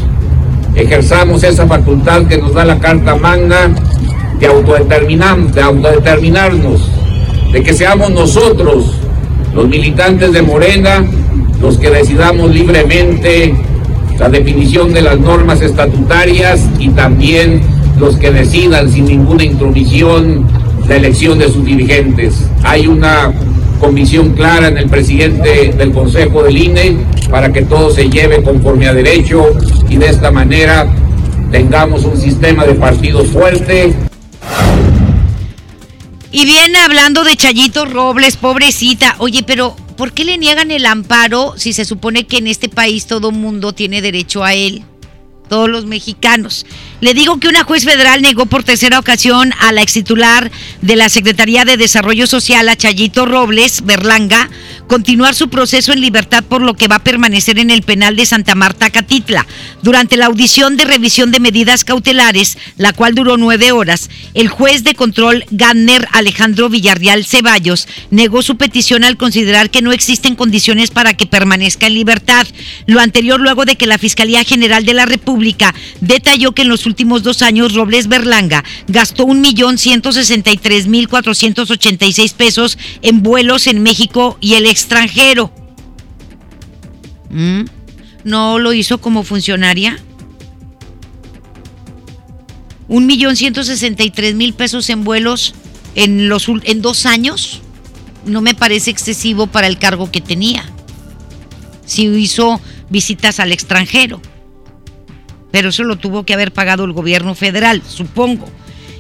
[0.74, 3.68] ejerzamos esa facultad que nos da la Carta Magna
[4.38, 6.80] de, autodeterminar, de autodeterminarnos,
[7.53, 8.94] de que seamos nosotros,
[9.55, 11.05] los militantes de Morena,
[11.61, 13.55] los que decidamos libremente
[14.18, 17.62] la definición de las normas estatutarias y también
[17.99, 20.46] los que decidan sin ninguna intromisión
[20.88, 22.49] la elección de sus dirigentes.
[22.62, 23.32] Hay una
[23.80, 26.96] comisión clara en el presidente del Consejo del INE
[27.30, 29.44] para que todo se lleve conforme a derecho
[29.88, 30.86] y de esta manera
[31.53, 34.07] tengamos un sistema de partidos fuerte.
[36.31, 39.16] Y viene hablando de Chayito Robles, pobrecita.
[39.18, 43.07] Oye, pero ¿por qué le niegan el amparo si se supone que en este país
[43.07, 44.85] todo mundo tiene derecho a él?
[45.49, 46.66] Todos los mexicanos.
[47.01, 50.51] Le digo que una juez federal negó por tercera ocasión a la extitular
[50.82, 54.51] de la Secretaría de Desarrollo Social, a Chayito Robles Berlanga,
[54.88, 58.26] continuar su proceso en libertad por lo que va a permanecer en el penal de
[58.26, 59.46] Santa Marta, Catitla.
[59.82, 64.82] Durante la audición de revisión de medidas cautelares, la cual duró nueve horas, el juez
[64.82, 70.90] de control Ganner Alejandro Villarreal Ceballos negó su petición al considerar que no existen condiciones
[70.90, 72.46] para que permanezca en libertad.
[72.86, 75.38] Lo anterior luego de que la Fiscalía General de la República
[76.01, 80.57] detalló que en los últimos dos años Robles Berlanga gastó un millón ciento sesenta y
[80.57, 85.53] tres mil cuatrocientos ochenta y seis pesos en vuelos en México y el extranjero.
[87.30, 87.64] ¿Mm?
[88.24, 89.99] ¿No lo hizo como funcionaria?
[92.89, 95.55] Un millón ciento sesenta y tres mil pesos en vuelos
[95.95, 97.61] en, los, en dos años.
[98.26, 100.64] No me parece excesivo para el cargo que tenía.
[101.86, 102.61] Si hizo
[102.91, 104.20] visitas al extranjero
[105.51, 108.51] pero eso lo tuvo que haber pagado el gobierno federal, supongo.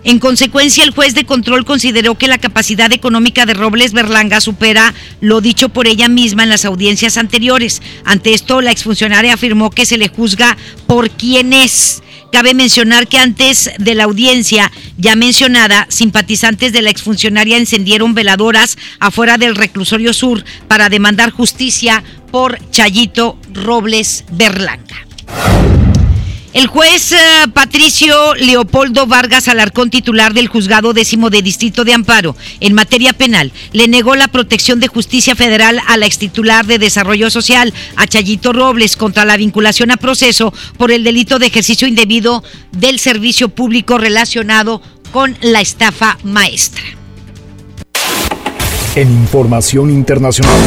[0.04, 4.94] En consecuencia, el juez de control consideró que la capacidad económica de Robles Berlanga supera
[5.20, 7.82] lo dicho por ella misma en las audiencias anteriores.
[8.04, 12.02] Ante esto, la exfuncionaria afirmó que se le juzga por quién es.
[12.30, 18.76] Cabe mencionar que antes de la audiencia ya mencionada, simpatizantes de la exfuncionaria encendieron veladoras
[19.00, 25.07] afuera del reclusorio sur para demandar justicia por Chayito Robles Berlanga.
[26.54, 27.16] El juez eh,
[27.52, 33.52] Patricio Leopoldo Vargas Alarcón, titular del juzgado décimo de Distrito de Amparo en materia penal,
[33.72, 38.54] le negó la protección de justicia federal a la extitular de Desarrollo Social, a Chayito
[38.54, 42.42] Robles, contra la vinculación a proceso por el delito de ejercicio indebido
[42.72, 44.80] del servicio público relacionado
[45.12, 46.82] con la estafa maestra.
[48.94, 50.58] En información internacional.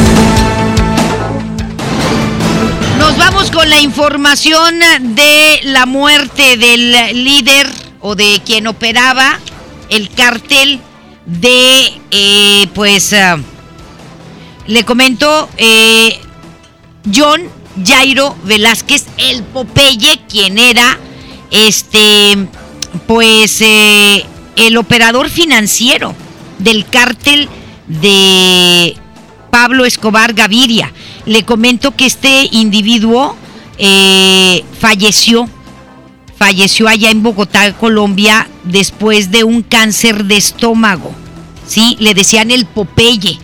[3.34, 4.78] Vamos con la información
[5.16, 7.66] de la muerte del líder
[8.02, 9.40] o de quien operaba
[9.90, 10.82] el cártel
[11.26, 13.42] de, eh, pues, uh,
[14.68, 16.20] le comento, eh,
[17.16, 17.42] John
[17.86, 21.00] Jairo Velázquez, el Popeye, quien era,
[21.52, 22.50] este,
[23.08, 24.26] pues, eh,
[24.58, 26.14] el operador financiero
[26.60, 27.48] del cártel
[27.88, 28.98] de
[29.50, 30.92] Pablo Escobar Gaviria.
[31.26, 33.36] Le comento que este individuo
[33.78, 35.48] eh, falleció,
[36.36, 41.12] falleció allá en Bogotá, Colombia, después de un cáncer de estómago.
[41.68, 43.40] Sí, le decían el Popeye.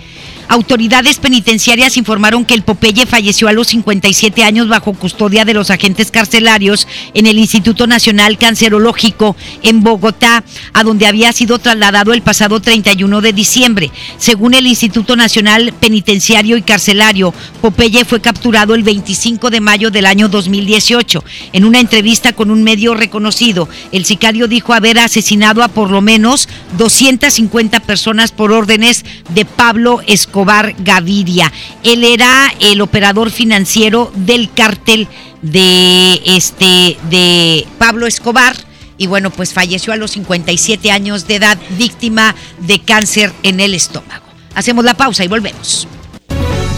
[0.50, 5.70] Autoridades penitenciarias informaron que el Popeye falleció a los 57 años bajo custodia de los
[5.72, 12.22] agentes carcelarios en el Instituto Nacional Cancerológico en Bogotá, a donde había sido trasladado el
[12.22, 13.92] pasado 31 de diciembre.
[14.20, 20.06] Según el Instituto Nacional Penitenciario y Carcelario, Popeye fue capturado el 25 de mayo del
[20.06, 21.26] año 2018.
[21.52, 26.00] En una entrevista con un medio reconocido, el sicario dijo haber asesinado a por lo
[26.00, 31.52] menos 250 personas por órdenes de Pablo Escobar Escobar Gaviria.
[31.84, 35.08] Él era el operador financiero del cártel
[35.42, 38.56] de este de Pablo Escobar
[39.00, 43.74] y bueno, pues falleció a los 57 años de edad víctima de cáncer en el
[43.74, 44.26] estómago.
[44.54, 45.88] Hacemos la pausa y volvemos.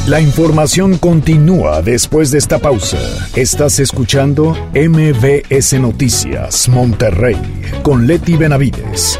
[0.07, 2.97] La información continúa después de esta pausa.
[3.35, 7.35] Estás escuchando MBS Noticias Monterrey
[7.83, 9.19] con Leti Benavides.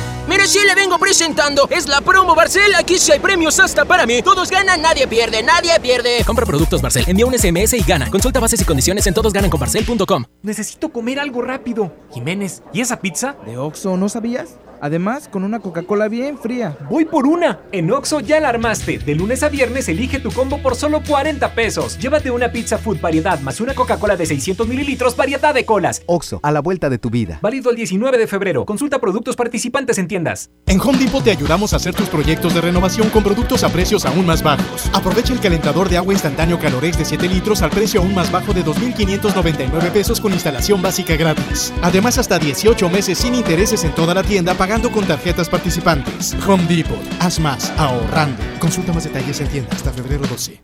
[0.27, 1.67] Mire, si le vengo presentando.
[1.69, 2.73] Es la promo Barcel.
[2.75, 4.21] Aquí sí hay premios hasta para mí.
[4.21, 6.23] Todos ganan, nadie pierde, nadie pierde.
[6.25, 8.09] Compra productos Barcel, envía un SMS y gana.
[8.09, 10.25] Consulta bases y condiciones en todosgananconbarcel.com.
[10.43, 11.93] Necesito comer algo rápido.
[12.13, 13.35] Jiménez, ¿y esa pizza?
[13.45, 14.57] De Oxxo, ¿no sabías?
[14.83, 16.75] Además, con una Coca-Cola bien fría.
[16.89, 17.59] Voy por una.
[17.71, 18.97] En Oxo ya la armaste.
[18.97, 21.99] De lunes a viernes elige tu combo por solo 40 pesos.
[21.99, 26.01] Llévate una pizza food variedad más una Coca-Cola de 600 mililitros variedad de colas.
[26.07, 27.37] Oxo, a la vuelta de tu vida.
[27.43, 28.65] Válido el 19 de febrero.
[28.65, 30.49] Consulta productos participantes en tiendas.
[30.67, 34.05] En Home Depot te ayudamos a hacer tus proyectos de renovación con productos a precios
[34.05, 34.89] aún más bajos.
[34.93, 38.53] Aprovecha el calentador de agua instantáneo Calorex de 7 litros al precio aún más bajo
[38.53, 41.73] de 2.599 pesos con instalación básica gratis.
[41.81, 46.35] Además, hasta 18 meses sin intereses en toda la tienda pagando con tarjetas participantes.
[46.45, 46.99] Home Depot.
[47.21, 48.43] Haz más ahorrando.
[48.59, 50.61] Consulta más detalles en tienda hasta febrero 12.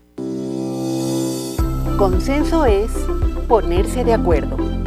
[1.98, 2.92] Consenso es
[3.48, 4.87] ponerse de acuerdo.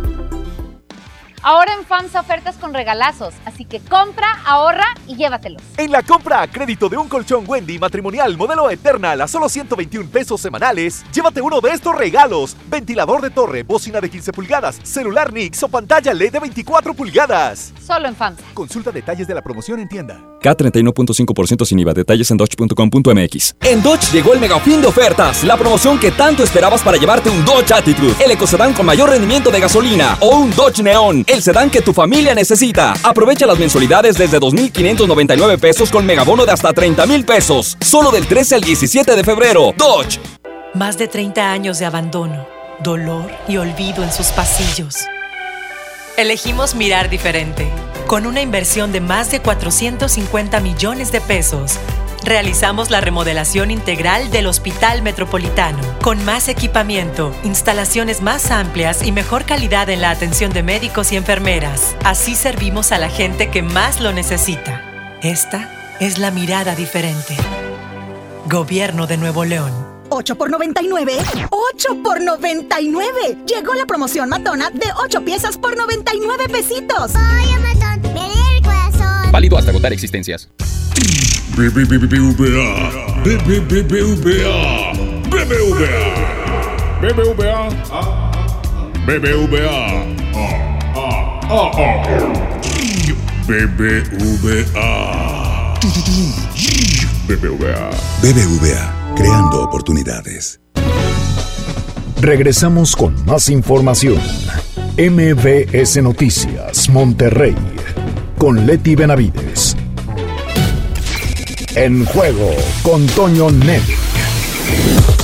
[1.43, 5.61] Ahora en FAMSA ofertas con regalazos, así que compra, ahorra y llévatelos.
[5.77, 10.07] En la compra a crédito de un colchón Wendy matrimonial modelo Eternal a solo 121
[10.09, 15.33] pesos semanales, llévate uno de estos regalos: ventilador de torre, bocina de 15 pulgadas, celular
[15.33, 17.73] Nix o pantalla LED de 24 pulgadas.
[17.83, 18.43] Solo en FAMSA.
[18.53, 20.21] Consulta detalles de la promoción en tienda.
[20.41, 21.93] K31.5% sin IVA.
[21.93, 23.55] Detalles en dodge.com.mx.
[23.61, 25.43] En Dodge llegó el mega fin de ofertas.
[25.43, 29.51] La promoción que tanto esperabas para llevarte un Dodge Attitude, el ecocedán con mayor rendimiento
[29.51, 32.93] de gasolina o un Dodge Neon, el sedán que tu familia necesita.
[33.03, 37.77] Aprovecha las mensualidades desde 2.599 pesos con megabono de hasta 30 mil pesos.
[37.79, 39.73] Solo del 13 al 17 de febrero.
[39.77, 40.19] Dodge.
[40.73, 42.47] Más de 30 años de abandono,
[42.83, 44.95] dolor y olvido en sus pasillos.
[46.17, 47.67] Elegimos mirar diferente.
[48.07, 51.73] Con una inversión de más de 450 millones de pesos,
[52.23, 59.45] realizamos la remodelación integral del Hospital Metropolitano, con más equipamiento, instalaciones más amplias y mejor
[59.45, 61.95] calidad en la atención de médicos y enfermeras.
[62.03, 65.19] Así servimos a la gente que más lo necesita.
[65.21, 67.35] Esta es la mirada diferente.
[68.45, 69.71] Gobierno de Nuevo León.
[70.09, 71.13] 8 por 99.
[71.49, 73.37] 8 por 99.
[73.45, 77.13] Llegó la promoción matona de 8 piezas por 99 pesitos.
[77.15, 77.80] El corazón.
[79.41, 80.47] Válido hasta agotar existencias.
[81.57, 81.97] BBVA.
[83.23, 83.81] BBVA.
[85.31, 86.03] BBVA.
[87.01, 87.69] BBVA.
[89.07, 90.05] BBVA.
[93.47, 94.85] BBVA.
[97.27, 97.89] BBVA.
[98.21, 100.59] BBVA, creando oportunidades.
[102.21, 104.21] Regresamos con más información.
[104.97, 107.55] MBS Noticias, Monterrey,
[108.41, 109.75] con Leti Benavides.
[111.75, 112.49] En juego
[112.81, 113.83] con Toño Net.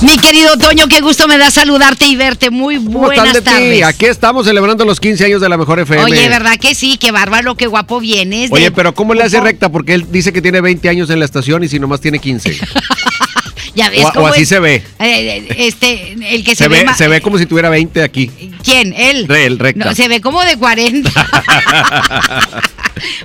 [0.02, 2.50] Mi querido Toño, qué gusto me da saludarte y verte.
[2.50, 3.80] Muy ¿Cómo buenas están, Leti?
[3.80, 3.82] tardes.
[3.96, 6.04] Aquí estamos celebrando los 15 años de la mejor FM.
[6.04, 6.96] Oye, ¿verdad que sí?
[6.96, 8.52] Qué bárbaro, qué guapo vienes.
[8.52, 9.68] Oye, de- pero ¿cómo le hace recta?
[9.68, 12.56] Porque él dice que tiene 20 años en la estación y si nomás tiene 15.
[13.74, 14.48] Ya ves o, así es.
[14.48, 14.74] se ve.
[14.76, 18.30] Eh, eh, este, el que se, Se, ve, se ve como si tuviera 20 aquí.
[18.62, 18.92] ¿Quién?
[18.96, 19.26] Él.
[19.58, 19.84] Recta.
[19.86, 21.10] No, se ve como de 40.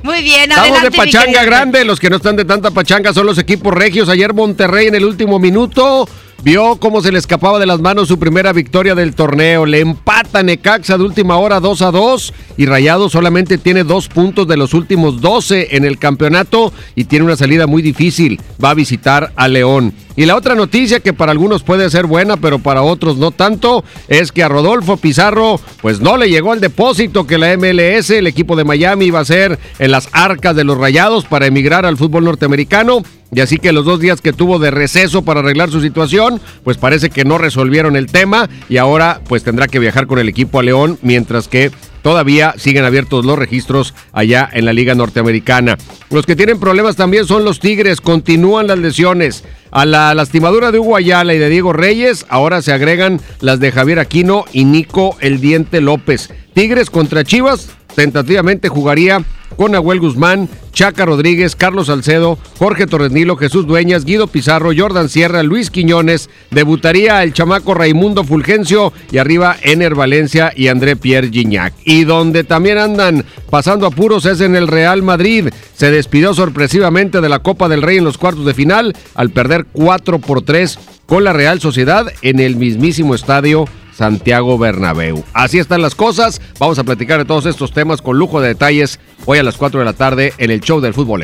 [0.03, 0.89] Muy bien, Estamos adelante.
[0.89, 4.09] de pachanga grande, los que no están de tanta pachanga son los equipos regios.
[4.09, 6.07] Ayer Monterrey en el último minuto
[6.43, 9.65] vio cómo se le escapaba de las manos su primera victoria del torneo.
[9.65, 14.47] Le empata Necaxa de última hora 2 a 2 y Rayado solamente tiene dos puntos
[14.47, 18.39] de los últimos 12 en el campeonato y tiene una salida muy difícil.
[18.63, 19.93] Va a visitar a León.
[20.15, 23.83] Y la otra noticia que para algunos puede ser buena, pero para otros no tanto,
[24.07, 28.27] es que a Rodolfo Pizarro pues no le llegó el depósito que la MLS, el
[28.27, 31.97] equipo de Miami, iba a hacer en las arcas de los Rayados para emigrar al
[31.97, 33.01] fútbol norteamericano.
[33.33, 36.77] Y así que los dos días que tuvo de receso para arreglar su situación, pues
[36.77, 40.59] parece que no resolvieron el tema y ahora pues tendrá que viajar con el equipo
[40.59, 41.71] a León, mientras que
[42.03, 45.77] todavía siguen abiertos los registros allá en la Liga Norteamericana.
[46.11, 49.43] Los que tienen problemas también son los Tigres, continúan las lesiones.
[49.71, 53.71] A la lastimadura de Hugo Ayala y de Diego Reyes, ahora se agregan las de
[53.71, 56.29] Javier Aquino y Nico El Diente López.
[56.53, 59.23] Tigres contra Chivas, tentativamente jugaría
[59.55, 65.43] con Nahuel Guzmán, Chaca Rodríguez, Carlos Salcedo, Jorge Torrenilo, Jesús Dueñas, Guido Pizarro, Jordan Sierra,
[65.43, 71.73] Luis Quiñones, debutaría el chamaco Raimundo Fulgencio y arriba Ener Valencia y André Pierre Gignac.
[71.85, 75.49] Y donde también andan pasando apuros es en el Real Madrid.
[75.75, 79.65] Se despidió sorpresivamente de la Copa del Rey en los cuartos de final al perder
[79.71, 83.65] 4 por 3 con la Real Sociedad en el mismísimo estadio
[83.95, 85.23] Santiago Bernabéu.
[85.33, 86.41] Así están las cosas.
[86.59, 89.79] Vamos a platicar de todos estos temas con lujo de detalles hoy a las 4
[89.79, 91.23] de la tarde en el show del fútbol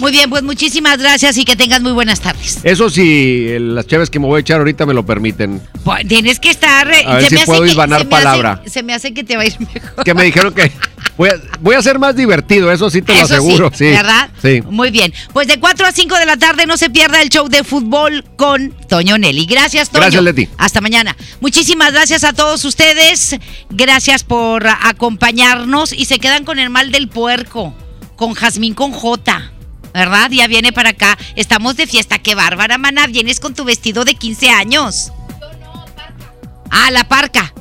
[0.00, 2.58] Muy bien, pues muchísimas gracias y que tengas muy buenas tardes.
[2.64, 5.60] Eso sí, las chaves que me voy a echar ahorita me lo permiten.
[5.84, 6.90] Pues, tienes que estar.
[6.92, 8.60] eh, A ver si puedo se me palabra.
[8.62, 10.04] hace- se me hace que te va a ir mejor.
[10.04, 10.72] Que me dijeron que
[11.16, 13.70] voy a, voy a ser más divertido, eso sí te lo aseguro.
[13.74, 14.30] Sí, ¿Verdad?
[14.42, 14.62] Sí.
[14.68, 15.12] Muy bien.
[15.32, 18.24] Pues de 4 a 5 de la tarde no se pierda el show de fútbol
[18.36, 19.46] con Toño Nelly.
[19.46, 20.02] Gracias, Toño.
[20.02, 20.48] Gracias, Leti.
[20.58, 21.16] Hasta mañana.
[21.40, 23.36] Muchísimas gracias a todos ustedes.
[23.70, 27.74] Gracias por acompañarnos y se quedan con el mal del puerco,
[28.16, 29.52] con Jazmín con J.
[29.92, 30.30] ¿Verdad?
[30.30, 31.18] Ya viene para acá.
[31.36, 32.18] Estamos de fiesta.
[32.18, 33.06] Qué bárbara, mana.
[33.06, 35.12] Vienes con tu vestido de 15 años.
[36.70, 37.52] Ah, la parca.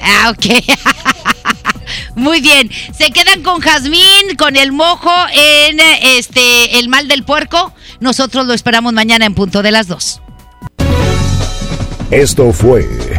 [0.00, 0.46] Ah, ok.
[2.16, 2.70] Muy bien.
[2.96, 7.72] Se quedan con Jazmín, con el mojo en este el mal del puerco.
[8.00, 10.20] Nosotros lo esperamos mañana en punto de las 2.
[12.10, 13.17] Esto fue